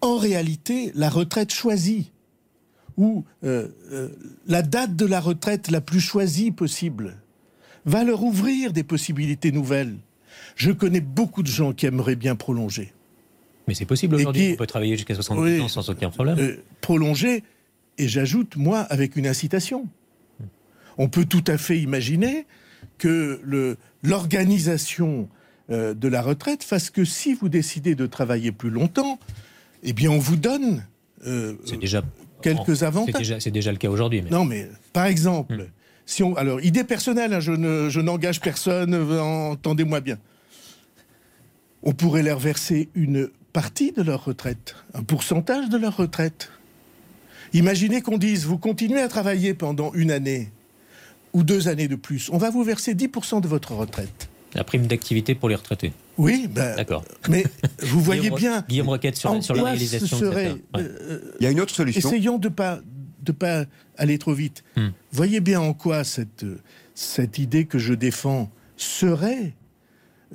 [0.02, 2.12] en réalité, la retraite choisie,
[2.98, 4.10] ou euh, euh,
[4.48, 7.18] la date de la retraite la plus choisie possible,
[7.86, 9.96] va leur ouvrir des possibilités nouvelles.
[10.56, 12.94] Je connais beaucoup de gens qui aimeraient bien prolonger.
[13.68, 14.52] Mais c'est possible aujourd'hui.
[14.54, 15.62] On peut travailler jusqu'à 70 Oui.
[15.62, 16.38] ans sans aucun problème.
[16.40, 17.44] Euh, prolonger,
[17.98, 19.88] et j'ajoute, moi, avec une incitation.
[20.98, 22.46] On peut tout à fait imaginer
[22.98, 25.30] que l'organisation
[25.70, 29.20] euh, de la retraite fasse que si vous décidez de travailler plus longtemps,
[29.84, 30.84] eh bien, on vous donne
[31.26, 32.04] euh, c'est déjà
[32.42, 33.16] quelques avantages.
[33.16, 34.22] déjà, c'est déjà le cas aujourd'hui.
[34.22, 34.30] Mais...
[34.30, 35.66] Non, mais par exemple, Hmm.
[36.06, 40.18] si on, alors idée personnelle, hein, je ne, je n'engage personne, euh, entendez-moi bien.
[41.82, 46.50] On pourrait leur verser une partie de leur retraite, un pourcentage de leur retraite,
[47.54, 50.52] Imaginez qu'on dise, vous continuez à travailler pendant une année
[51.34, 54.30] ou deux années de plus, on va vous verser 10% de votre retraite.
[54.54, 55.94] La prime d'activité pour les retraités.
[56.18, 57.04] Oui, ben, D'accord.
[57.28, 57.44] mais
[57.82, 58.66] vous voyez Guillaume, bien.
[58.70, 60.56] Guillaume Roquette sur, sur la quoi réalisation ce de serait, cette...
[60.76, 60.90] ouais.
[61.02, 62.08] euh, Il y a une autre solution.
[62.08, 62.80] Essayons de pas
[63.24, 63.66] de pas
[63.98, 64.64] aller trop vite.
[64.76, 64.90] Hmm.
[65.12, 66.46] Voyez bien en quoi cette
[66.94, 69.54] cette idée que je défends serait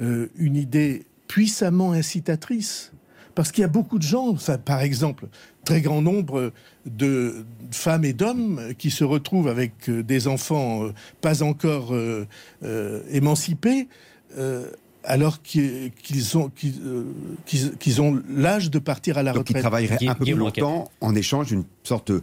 [0.00, 2.92] euh, une idée puissamment incitatrice.
[3.36, 5.28] Parce qu'il y a beaucoup de gens, ça, par exemple,
[5.64, 6.52] très grand nombre
[6.88, 12.26] de femmes et d'hommes qui se retrouvent avec euh, des enfants euh, pas encore euh,
[12.62, 13.88] euh, émancipés,
[14.36, 14.70] euh,
[15.04, 15.90] alors qu'ils
[16.36, 19.62] ont, qu'ils, euh, ont l'âge de partir à la Donc, retraite.
[19.62, 22.22] travaillerait Guy- un peu plus longtemps en échange d'une sorte de-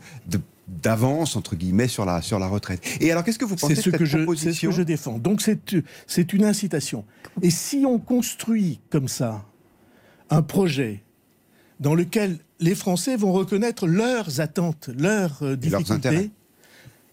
[0.67, 2.81] d'avance, entre guillemets, sur la, sur la retraite.
[2.99, 4.69] Et alors, qu'est-ce que vous pensez C'est ce, de cette que je, c'est ce proposition
[4.71, 5.19] que je défends.
[5.19, 5.59] Donc c'est
[6.07, 7.05] c'est une incitation.
[7.43, 9.45] Et si on construit comme ça
[10.31, 11.03] un projet
[11.79, 16.29] dans lequel les Français vont reconnaître leurs attentes, leurs euh, leurs difficultés, intérêts.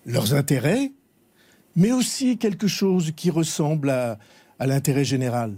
[0.06, 0.92] leurs intérêts,
[1.76, 4.18] mais aussi quelque chose qui ressemble à,
[4.58, 5.54] à l'intérêt général,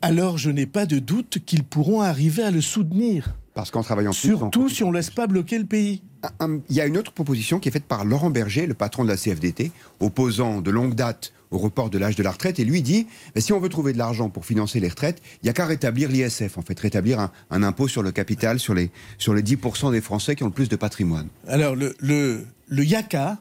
[0.00, 3.34] alors je n'ai pas de doute qu'ils pourront arriver à le soutenir.
[3.54, 6.02] Parce qu'en travaillant Surtout si on ne laisse pas bloquer le pays.
[6.40, 9.08] Il y a une autre proposition qui est faite par Laurent Berger, le patron de
[9.08, 12.82] la CFDT, opposant de longue date au report de l'âge de la retraite, et lui
[12.82, 15.52] dit mais si on veut trouver de l'argent pour financer les retraites, il n'y a
[15.52, 19.42] qu'à rétablir l'ISF, en fait, rétablir un, impôt sur le capital sur les, sur les
[19.42, 21.28] 10% des Français qui ont le plus de patrimoine.
[21.46, 23.38] Alors, le, le, le yaka,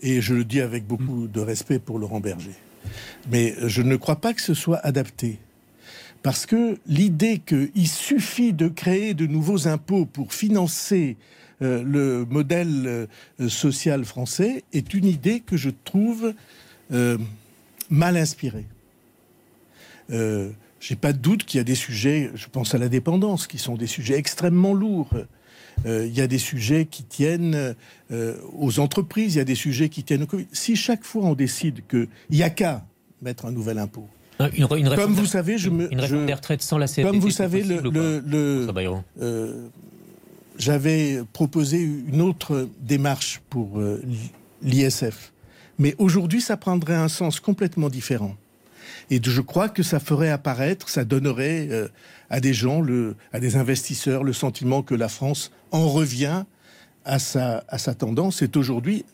[0.00, 2.54] et je le dis avec beaucoup de respect pour Laurent Berger,
[3.30, 5.38] mais je ne crois pas que ce soit adapté.
[6.22, 11.16] Parce que l'idée qu'il suffit de créer de nouveaux impôts pour financer
[11.62, 13.08] euh, le modèle
[13.40, 16.34] euh, social français est une idée que je trouve
[16.92, 17.18] euh,
[17.90, 18.66] mal inspirée.
[20.10, 23.46] Euh, J'ai pas de doute qu'il y a des sujets, je pense à la dépendance,
[23.46, 25.10] qui sont des sujets extrêmement lourds.
[25.86, 27.74] Euh, il y a des sujets qui tiennent
[28.10, 30.46] euh, aux entreprises, il y a des sujets qui tiennent au Covid.
[30.52, 32.84] Si chaque fois on décide qu'il n'y a qu'à
[33.22, 34.08] mettre un nouvel impôt,
[34.56, 37.08] Une, une comme vous savez, je me, une réforme je- des retraites sans la CFDT,
[37.10, 38.66] comme vous savez, possible le- le-
[39.20, 39.68] euh,
[40.58, 44.02] j'avais proposé une autre démarche pour euh,
[44.62, 45.32] l'ISF.
[45.80, 48.36] Mais aujourd'hui, ça prendrait un sens complètement différent.
[49.08, 51.88] Et je crois que ça ferait apparaître, ça donnerait euh,
[52.28, 52.84] à des gens,
[53.32, 56.44] à des investisseurs, le sentiment que la France en revient
[57.06, 58.36] à sa, à sa tendance.
[58.40, 59.06] C'est aujourd'hui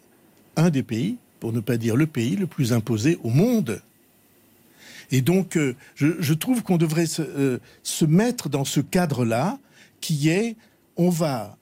[0.57, 3.81] un des pays, pour ne pas dire le pays, le plus imposé au monde.
[5.13, 9.61] Et donc, euh, je, je trouve qu'on devrait se, euh, se mettre dans ce cadre-là,
[10.01, 10.57] qui est,
[10.97, 11.57] on va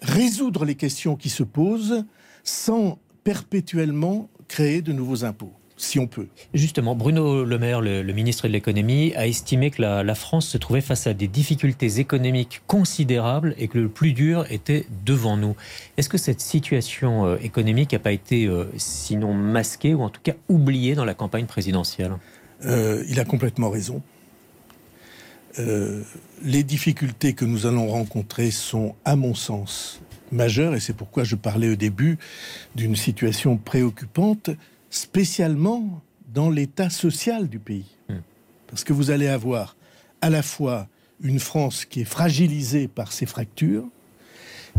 [0.00, 2.06] résoudre les questions qui se posent
[2.44, 6.26] sans perpétuellement créer de nouveaux impôts, si on peut.
[6.54, 10.48] Justement, Bruno Le Maire, le, le ministre de l'économie, a estimé que la, la France
[10.48, 15.36] se trouvait face à des difficultés économiques considérables et que le plus dur était devant
[15.36, 15.54] nous.
[15.96, 20.22] Est-ce que cette situation euh, économique n'a pas été euh, sinon masquée ou en tout
[20.22, 22.12] cas oubliée dans la campagne présidentielle?
[22.64, 24.02] Euh, il a complètement raison.
[25.58, 26.02] Euh,
[26.42, 30.00] les difficultés que nous allons rencontrer sont, à mon sens,
[30.32, 32.18] majeures, et c'est pourquoi je parlais au début
[32.74, 34.50] d'une situation préoccupante,
[34.90, 36.02] spécialement
[36.32, 37.96] dans l'état social du pays.
[38.08, 38.20] Hmm.
[38.66, 39.76] Parce que vous allez avoir
[40.20, 40.88] à la fois
[41.22, 43.88] une France qui est fragilisée par ses fractures,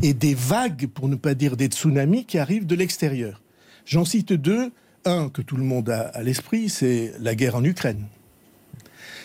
[0.01, 3.41] et des vagues, pour ne pas dire des tsunamis, qui arrivent de l'extérieur.
[3.85, 4.71] J'en cite deux.
[5.05, 8.05] Un que tout le monde a à l'esprit, c'est la guerre en Ukraine.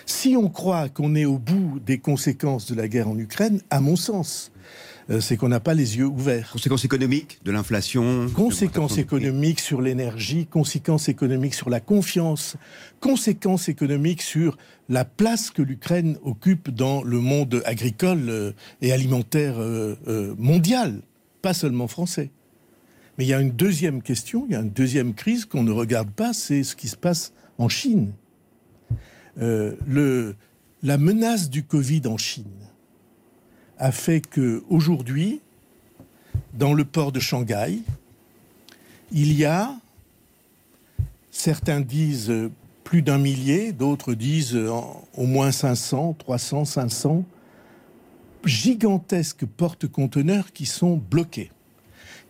[0.07, 3.81] Si on croit qu'on est au bout des conséquences de la guerre en Ukraine, à
[3.81, 4.53] mon sens,
[5.21, 6.51] c'est qu'on n'a pas les yeux ouverts.
[6.53, 8.29] Conséquences économiques, de l'inflation.
[8.35, 12.57] Conséquences économiques sur l'énergie, conséquences économiques sur la confiance,
[13.01, 14.57] conséquences économiques sur
[14.89, 18.53] la place que l'Ukraine occupe dans le monde agricole euh,
[18.83, 21.03] et alimentaire euh, euh, mondial,
[21.43, 22.31] pas seulement français.
[23.17, 25.71] Mais il y a une deuxième question, il y a une deuxième crise qu'on ne
[25.71, 28.13] regarde pas, c'est ce qui se passe en Chine.
[29.41, 30.37] Euh, le,
[30.83, 32.45] la menace du Covid en Chine
[33.79, 35.41] a fait que aujourd'hui,
[36.55, 37.79] dans le port de Shanghai,
[39.13, 39.75] il y a,
[41.31, 42.33] certains disent
[42.85, 47.25] plus d'un millier, d'autres disent en- au moins 500, 300, 500
[48.45, 51.51] gigantesques porte-conteneurs qui sont bloqués,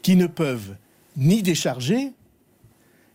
[0.03, 0.77] qui ne peuvent
[1.17, 2.13] ni décharger,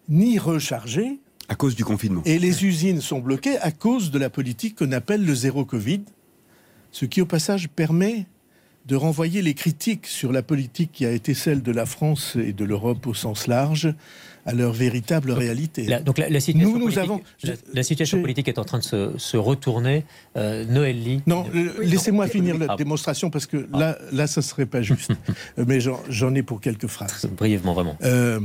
[0.09, 2.21] ni recharger, À cause du confinement.
[2.25, 6.01] et les usines sont bloquées à cause de la politique qu'on appelle le zéro Covid,
[6.91, 8.25] ce qui au passage permet
[8.85, 12.53] de renvoyer les critiques sur la politique qui a été celle de la France et
[12.53, 13.93] de l'Europe au sens large
[14.45, 15.85] à leur véritable réalité.
[16.03, 17.21] donc la, situation, nous, politique, avons,
[17.71, 20.05] la, situation politique est en train de se, retourner.
[20.37, 21.21] Euh, Noël Lee.
[21.27, 22.75] Non, euh, laissez-moi finir la ah.
[22.75, 25.11] démonstration parce que là, là, ça serait pas juste.
[25.57, 27.27] Mais j'en ai pour quelques phrases.
[27.37, 27.95] Brièvement, vraiment.
[28.01, 28.39] Euh,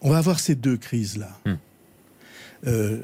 [0.00, 1.38] on va avoir ces deux crises-là.
[2.64, 2.96] Hmm.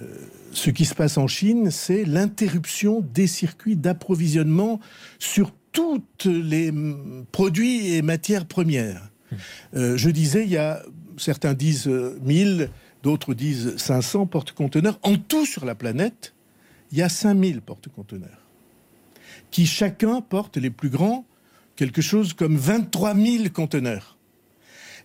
[0.52, 4.80] ce qui se passe en Chine, c'est l'interruption des circuits d'approvisionnement
[5.18, 6.72] sur tous les
[7.30, 9.11] produits et matières premières.
[9.72, 9.96] Hmm.
[9.96, 10.82] je disais, il y a
[11.20, 12.66] certains disent 1000, euh,
[13.02, 14.98] d'autres disent 500 porte-conteneurs.
[15.02, 16.34] En tout sur la planète,
[16.90, 18.40] il y a 5000 porte-conteneurs
[19.50, 21.24] qui chacun porte les plus grands,
[21.76, 24.16] quelque chose comme 23 000 conteneurs.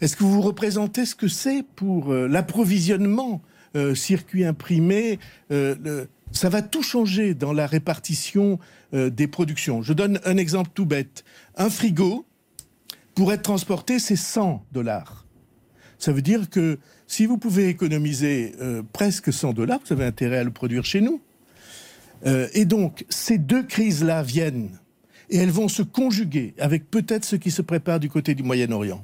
[0.01, 2.13] Est-ce que vous représentez ce que c'est pour
[3.75, 5.19] euh, l'approvisionnement euh, circuit imprimé
[6.31, 8.59] Ça va tout changer dans la répartition
[8.91, 9.81] des productions.
[9.81, 11.23] Je donne un exemple tout bête.
[11.55, 12.25] Un frigo,
[13.13, 15.25] pour être transporté, c'est 100 dollars.
[15.97, 20.37] Ça veut dire que si vous pouvez économiser euh, presque 100 dollars, vous avez intérêt
[20.37, 21.21] à le produire chez nous.
[22.25, 24.79] Euh, et donc, ces deux crises-là viennent
[25.29, 29.03] et elles vont se conjuguer avec peut-être ce qui se prépare du côté du Moyen-Orient.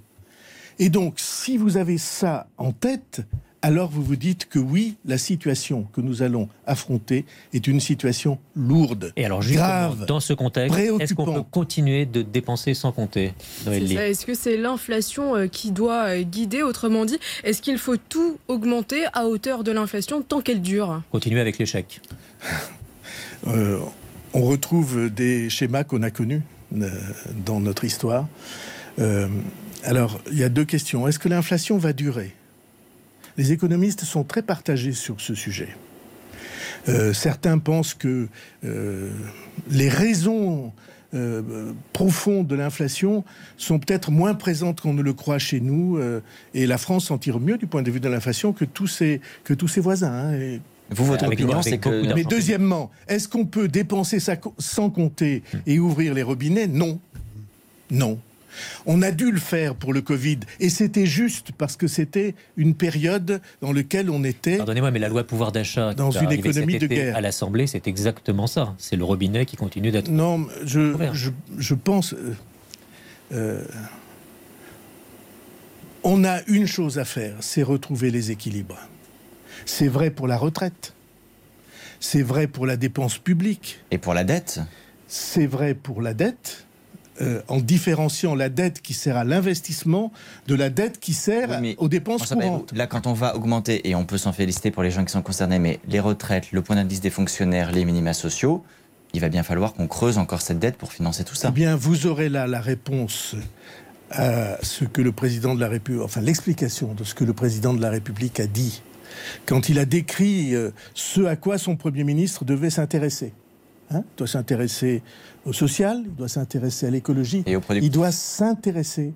[0.79, 3.21] Et donc, si vous avez ça en tête,
[3.61, 8.39] alors vous vous dites que oui, la situation que nous allons affronter est une situation
[8.55, 13.33] lourde, Et alors, grave, dans ce contexte, est-ce qu'on peut continuer de dépenser sans compter
[13.67, 18.37] Est-ce que c'est l'inflation euh, qui doit euh, guider Autrement dit, est-ce qu'il faut tout
[18.47, 21.01] augmenter à hauteur de l'inflation tant qu'elle dure?
[21.11, 22.01] Continuer avec l'échec.
[23.47, 23.79] Euh,
[24.35, 28.27] on retrouve des schémas qu'on a connus dans notre histoire.
[29.83, 31.07] alors, il y a deux questions.
[31.07, 32.35] Est-ce que l'inflation va durer?
[33.37, 35.69] Les économistes sont très partagés sur ce sujet.
[36.89, 38.27] Euh, certains pensent que
[38.63, 39.11] euh,
[39.69, 40.71] les raisons
[41.13, 43.23] euh, profondes de l'inflation
[43.57, 45.99] sont peut-être moins présentes qu'on ne le croit chez nous,
[46.53, 49.21] et la France s'en tire mieux du point de vue de l'inflation que tous ses,
[49.43, 50.33] que tous ses voisins.
[50.33, 50.59] Hein,
[50.89, 52.13] Vous, votre opinion, c'est que...
[52.15, 56.67] Mais deuxièmement, est-ce qu'on peut dépenser ça sans compter et ouvrir les robinets?
[56.67, 56.99] Non.
[57.91, 58.19] Non.
[58.85, 62.75] On a dû le faire pour le Covid et c'était juste parce que c'était une
[62.75, 64.57] période dans laquelle on était.
[64.57, 68.47] Pardonnez-moi, mais la loi pouvoir d'achat dans une économie de guerre à l'Assemblée, c'est exactement
[68.47, 68.75] ça.
[68.77, 70.09] C'est le robinet qui continue d'être.
[70.09, 70.95] Non, je,
[71.57, 72.13] je, pense.
[72.13, 72.33] Euh,
[73.33, 73.63] euh,
[76.03, 78.79] on a une chose à faire, c'est retrouver les équilibres.
[79.65, 80.93] C'est vrai pour la retraite.
[81.99, 83.79] C'est vrai pour la dépense publique.
[83.91, 84.59] Et pour la dette
[85.07, 86.65] C'est vrai pour la dette.
[87.21, 90.11] Euh, en différenciant la dette qui sert à l'investissement
[90.47, 92.71] de la dette qui sert aux dépenses courantes.
[92.73, 95.21] Là, quand on va augmenter, et on peut s'en féliciter pour les gens qui sont
[95.21, 98.63] concernés, mais les retraites, le point d'indice des fonctionnaires, les minima sociaux,
[99.13, 101.49] il va bien falloir qu'on creuse encore cette dette pour financer tout ça.
[101.49, 103.35] Eh bien, vous aurez là la réponse
[104.09, 107.73] à ce que le président de la République, enfin l'explication de ce que le président
[107.73, 108.81] de la République a dit
[109.45, 113.33] quand il a décrit euh, ce à quoi son Premier ministre devait s'intéresser.
[113.91, 114.03] Hein?
[114.15, 115.01] Il doit s'intéresser
[115.45, 119.13] au social, il doit s'intéresser à l'écologie, il doit s'intéresser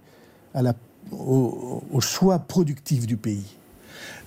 [1.11, 3.45] au, choix productif du pays.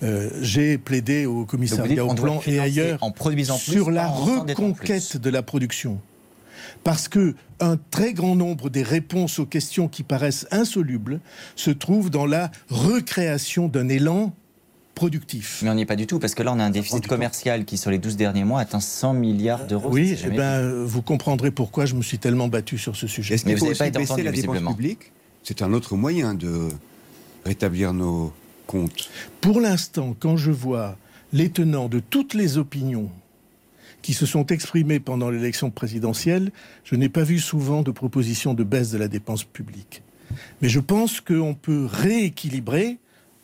[0.01, 5.29] Euh, j'ai plaidé au commissariat au plan et ailleurs en produisant sur la reconquête de
[5.29, 5.99] la production.
[6.83, 11.19] Parce que un très grand nombre des réponses aux questions qui paraissent insolubles
[11.55, 14.33] se trouvent dans la recréation d'un élan
[14.99, 15.61] productif.
[15.63, 17.63] Mais on n'y est pas du tout, parce que là, on a un déficit commercial
[17.63, 19.89] qui, sur les 12 derniers mois, atteint 100 milliards d'euros.
[19.89, 23.35] Oui, eh ben, vous comprendrez pourquoi je me suis tellement battu sur ce sujet.
[23.35, 25.13] Est-ce qu'il faut aussi baisser la dépense publique?
[25.43, 26.67] C'est un autre moyen de
[27.45, 28.33] rétablir nos
[28.67, 29.09] comptes.
[29.39, 30.97] Pour l'instant, quand je vois
[31.31, 33.09] les tenants de toutes les opinions
[34.01, 36.51] qui se sont exprimés pendant l'élection présidentielle,
[36.83, 40.03] je n'ai pas vu souvent de propositions de baisse de la dépense publique.
[40.61, 42.97] Mais je pense qu'on peut rééquilibrer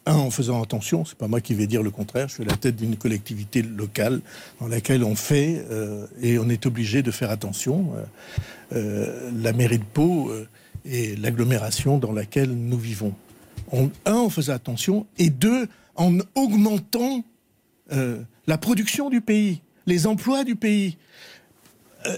[0.06, 2.56] un, en faisant attention, c'est pas moi qui vais dire le contraire, je suis la
[2.56, 4.22] tête d'une collectivité locale
[4.60, 7.94] dans laquelle on fait euh, et on est obligé de faire attention.
[7.96, 8.06] Euh,
[8.74, 10.32] euh, la mairie de Pau
[10.86, 13.14] et l'agglomération dans laquelle nous vivons.
[13.72, 17.24] un, en faisant attention et deux, en augmentant
[18.48, 20.98] la production du pays, les emplois du pays.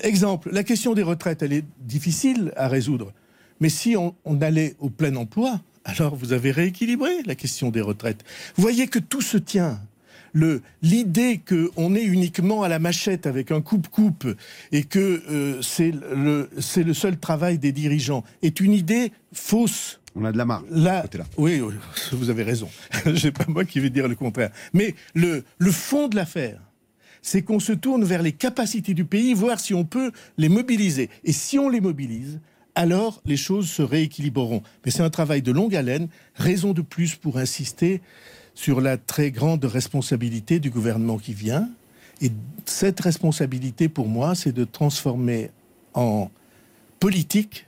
[0.04, 3.12] exemple, la question des retraites, elle est difficile à résoudre.
[3.60, 8.24] Mais si on allait au plein emploi, alors vous avez rééquilibré la question des retraites.
[8.56, 9.80] Vous voyez que tout se tient.
[10.84, 14.28] L'idée qu'on est uniquement à la machette avec un coupe-coupe
[14.72, 20.00] et que euh, c'est le, le seul travail des dirigeants est une idée fausse.
[20.16, 20.66] On a de la marge.
[20.70, 21.06] Là,
[21.38, 21.62] oui,
[22.12, 22.70] vous avez raison.
[23.16, 24.52] C'est pas moi qui vais dire le contraire.
[24.74, 26.60] Mais le, le fond de l'affaire,
[27.22, 31.10] c'est qu'on se tourne vers les capacités du pays, voir si on peut les mobiliser.
[31.24, 32.40] Et si on les mobilise,
[32.78, 34.62] alors les choses se rééquilibreront.
[34.86, 38.02] Mais c'est un travail de longue haleine, raison de plus pour insister
[38.54, 41.70] sur la très grande responsabilité du gouvernement qui vient.
[42.22, 42.32] Et
[42.66, 45.50] cette responsabilité, pour moi, c'est de transformer
[45.96, 46.30] en
[47.00, 47.66] politique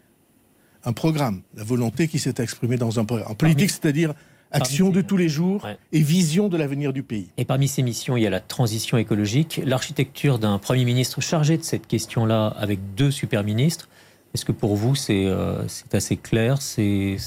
[0.86, 3.32] un programme, la volonté qui s'est exprimée dans un programme.
[3.32, 4.14] En politique, c'est-à-dire
[4.52, 7.30] action de tous les jours et vision de l'avenir du pays.
[7.38, 11.58] Et parmi ces missions, il y a la transition écologique, l'architecture d'un Premier ministre chargé
[11.58, 13.90] de cette question-là avec deux super-ministres.
[14.34, 17.18] Est-ce que pour vous, c'est euh, assez clair, c'est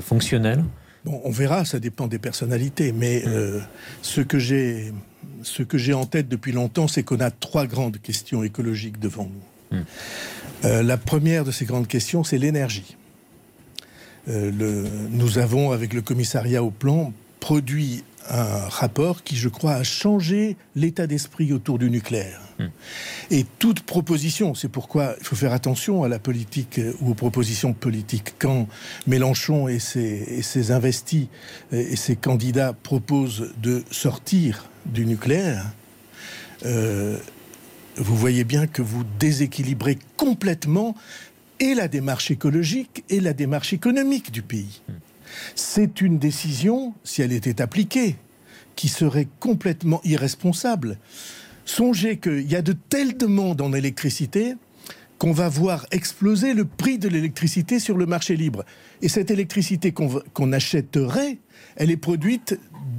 [0.00, 0.64] fonctionnel?
[1.04, 2.92] Bon, On verra, ça dépend des personnalités.
[2.92, 3.60] Mais euh,
[4.02, 4.92] ce que j'ai
[5.92, 9.78] en tête depuis longtemps, c'est qu'on a trois grandes questions écologiques devant nous.
[9.78, 9.84] Hmm.
[10.64, 12.96] Euh, la première de ces grandes questions, c'est l'énergie.
[14.26, 20.56] Nous avons, avec le commissariat au plan, produit un rapport qui, je crois, a changé
[20.76, 22.40] l'état d'esprit autour du nucléaire.
[22.60, 22.68] Hmm.
[23.30, 27.14] Et toute proposition, c'est pourquoi il faut faire attention à la politique euh, ou aux
[27.14, 28.34] propositions politiques.
[28.38, 28.68] Quand
[29.06, 31.26] Mélenchon et ses, investis
[31.72, 35.64] et ses candidats proposent de sortir du nucléaire,
[37.96, 40.94] vous voyez bien que vous déséquilibrez complètement
[41.60, 44.80] et la démarche écologique et la démarche économique du pays.
[45.54, 48.16] C'est une décision, si elle était appliquée,
[48.76, 50.98] qui serait complètement irresponsable.
[51.70, 54.56] Songez qu'il y a de telles demandes en électricité
[55.18, 58.64] qu'on va voir exploser le prix de l'électricité sur le marché libre.
[59.02, 61.38] Et cette électricité qu'on achèterait,
[61.76, 62.58] elle est produite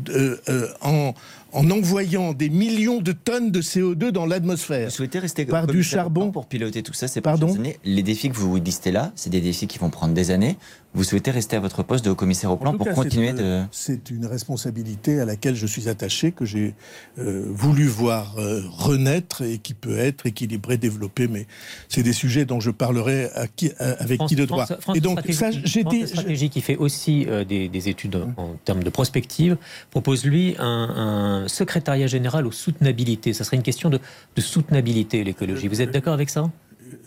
[0.09, 1.13] euh, euh, en,
[1.53, 4.89] en envoyant des millions de tonnes de CO2 dans l'atmosphère.
[4.89, 8.35] Vous souhaitez rester par du charbon pour piloter tout ça C'est Pardon Les défis que
[8.35, 10.57] vous listez là, c'est des défis qui vont prendre des années.
[10.93, 13.61] Vous souhaitez rester à votre poste de haut-commissaire au plan pour continuer de...
[13.71, 16.73] C'est une responsabilité à laquelle je suis attaché, que j'ai
[17.17, 21.29] euh, voulu voir euh, renaître et qui peut être équilibrée, développée.
[21.29, 21.47] Mais
[21.87, 24.65] c'est des sujets dont je parlerai à qui, avec qui de droit.
[24.93, 26.07] et donc, ça, j'ai dit...
[26.07, 29.55] Stratégie qui fait aussi euh, des, études en termes de prospective
[29.91, 33.33] propose, lui, un, secrétariat général aux soutenabilités.
[33.33, 33.99] Ça serait une question de,
[34.35, 35.67] de soutenabilité, l'écologie.
[35.67, 36.51] Vous êtes d'accord avec ça?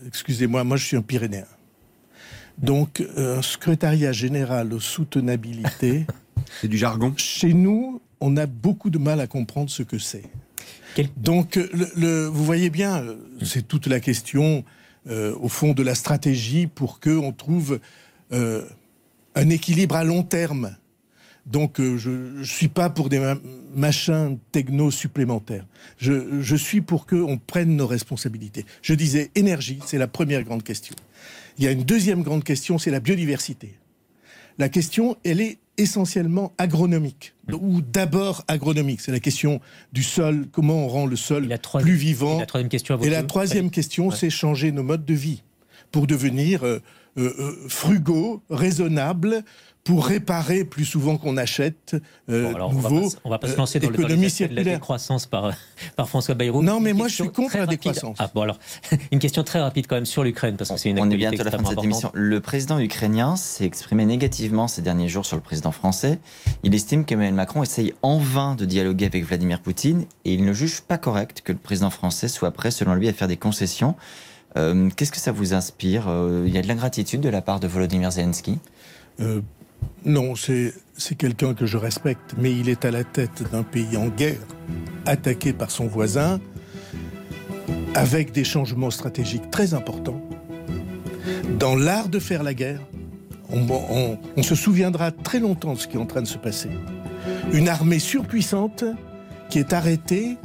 [0.06, 1.44] Excusez-moi, moi je suis un Pyrénéen.
[2.58, 6.06] Donc, un secrétariat général aux soutenabilité.
[6.60, 7.12] c'est du jargon.
[7.16, 10.24] Chez nous, on a beaucoup de mal à comprendre ce que c'est.
[11.16, 14.64] Donc, le, vous voyez bien, euh, c'est toute la question,
[15.08, 17.80] euh, au fond, de la stratégie pour qu'on trouve
[18.32, 18.64] euh,
[19.34, 20.76] un équilibre à long terme.
[21.46, 23.34] Donc, je ne suis pas pour des
[23.74, 25.66] machins techno supplémentaires.
[25.98, 28.64] Je, je suis pour qu'on prenne nos responsabilités.
[28.80, 30.94] Je disais, énergie, c'est la première grande question.
[31.58, 33.74] Il y a une deuxième grande question, c'est la biodiversité.
[34.58, 37.54] La question, elle est essentiellement agronomique, mmh.
[37.54, 39.00] ou d'abord agronomique.
[39.00, 39.60] C'est la question
[39.92, 41.48] du sol, comment on rend le sol
[41.80, 42.36] plus vivant.
[42.36, 45.42] Et la troisième question, et la troisième question c'est changer nos modes de vie
[45.90, 46.80] pour devenir euh,
[47.18, 49.44] euh, euh, frugaux, raisonnables,
[49.84, 51.94] pour réparer plus souvent qu'on achète
[52.30, 53.10] euh, nouveau.
[53.22, 55.52] On va pas, se lancer dans le de la décroissance par,
[55.94, 56.62] par François Bayrou.
[56.62, 58.16] Non, mais moi je suis contre la décroissance.
[58.18, 58.58] Ah, bon, alors,
[59.12, 61.42] une question très rapide quand même sur l'Ukraine, parce que c'est une On est bientôt
[61.42, 62.10] à la fin de cette émission.
[62.14, 66.18] Le président ukrainien s'est exprimé négativement ces derniers jours sur le président français.
[66.62, 70.52] Il estime qu'Emmanuel Macron essaye en vain de dialoguer avec Vladimir Poutine et il ne
[70.54, 73.96] juge pas correct que le président français soit prêt, selon lui, à faire des concessions.
[74.56, 76.06] Euh, qu'est-ce que ça vous inspire?
[76.08, 78.58] Euh, Il y a de l'ingratitude de la part de Volodymyr Zelensky?
[80.04, 84.08] Non, c'est quelqu'un que je respecte, mais il est à la tête d'un pays en
[84.08, 84.40] guerre,
[85.06, 86.40] attaqué par son voisin,
[87.94, 90.20] avec des changements stratégiques très importants.
[91.58, 92.80] Dans l'art de faire la guerre,
[93.50, 96.70] on, se souviendra très longtemps de ce qui est en train de se passer.
[97.52, 98.84] Une armée surpuissante
[99.48, 100.36] qui est arrêtée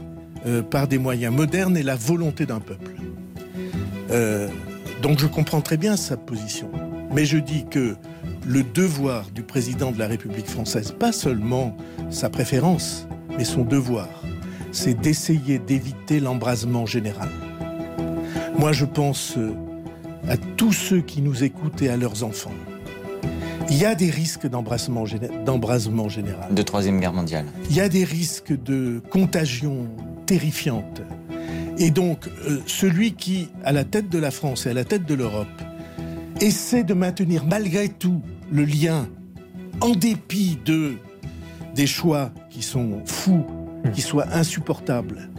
[0.45, 2.91] euh, par des moyens modernes et la volonté d'un peuple.
[4.11, 4.47] Euh,
[5.01, 6.69] donc je comprends très bien sa position.
[7.13, 7.95] Mais je dis que
[8.49, 11.77] le devoir du président de la République française, pas seulement
[12.09, 14.09] sa préférence, mais son devoir,
[14.71, 17.29] c'est d'essayer d'éviter l'embrasement général.
[18.57, 19.53] Moi, je pense euh,
[20.27, 22.55] à tous ceux qui nous écoutent et à leurs enfants.
[23.69, 26.51] Il y a des risques d'embrasement général.
[26.51, 27.45] De Troisième Guerre mondiale.
[27.69, 29.87] Il y a des risques de contagion
[30.25, 31.03] terrifiante.
[31.77, 35.05] Et donc, euh, celui qui, à la tête de la France et à la tête
[35.05, 35.47] de l'Europe,
[36.41, 39.07] essaie de maintenir malgré tout le lien,
[39.81, 40.93] en dépit de
[41.75, 43.45] des choix qui sont fous,
[43.93, 45.29] qui soient insupportables,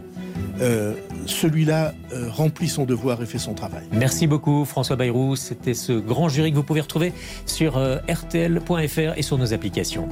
[0.59, 0.95] euh,
[1.25, 3.83] celui-là euh, remplit son devoir et fait son travail.
[3.91, 5.35] Merci beaucoup François Bayrou.
[5.35, 7.13] C'était ce grand jury que vous pouvez retrouver
[7.45, 10.07] sur euh, rtl.fr et sur nos applications.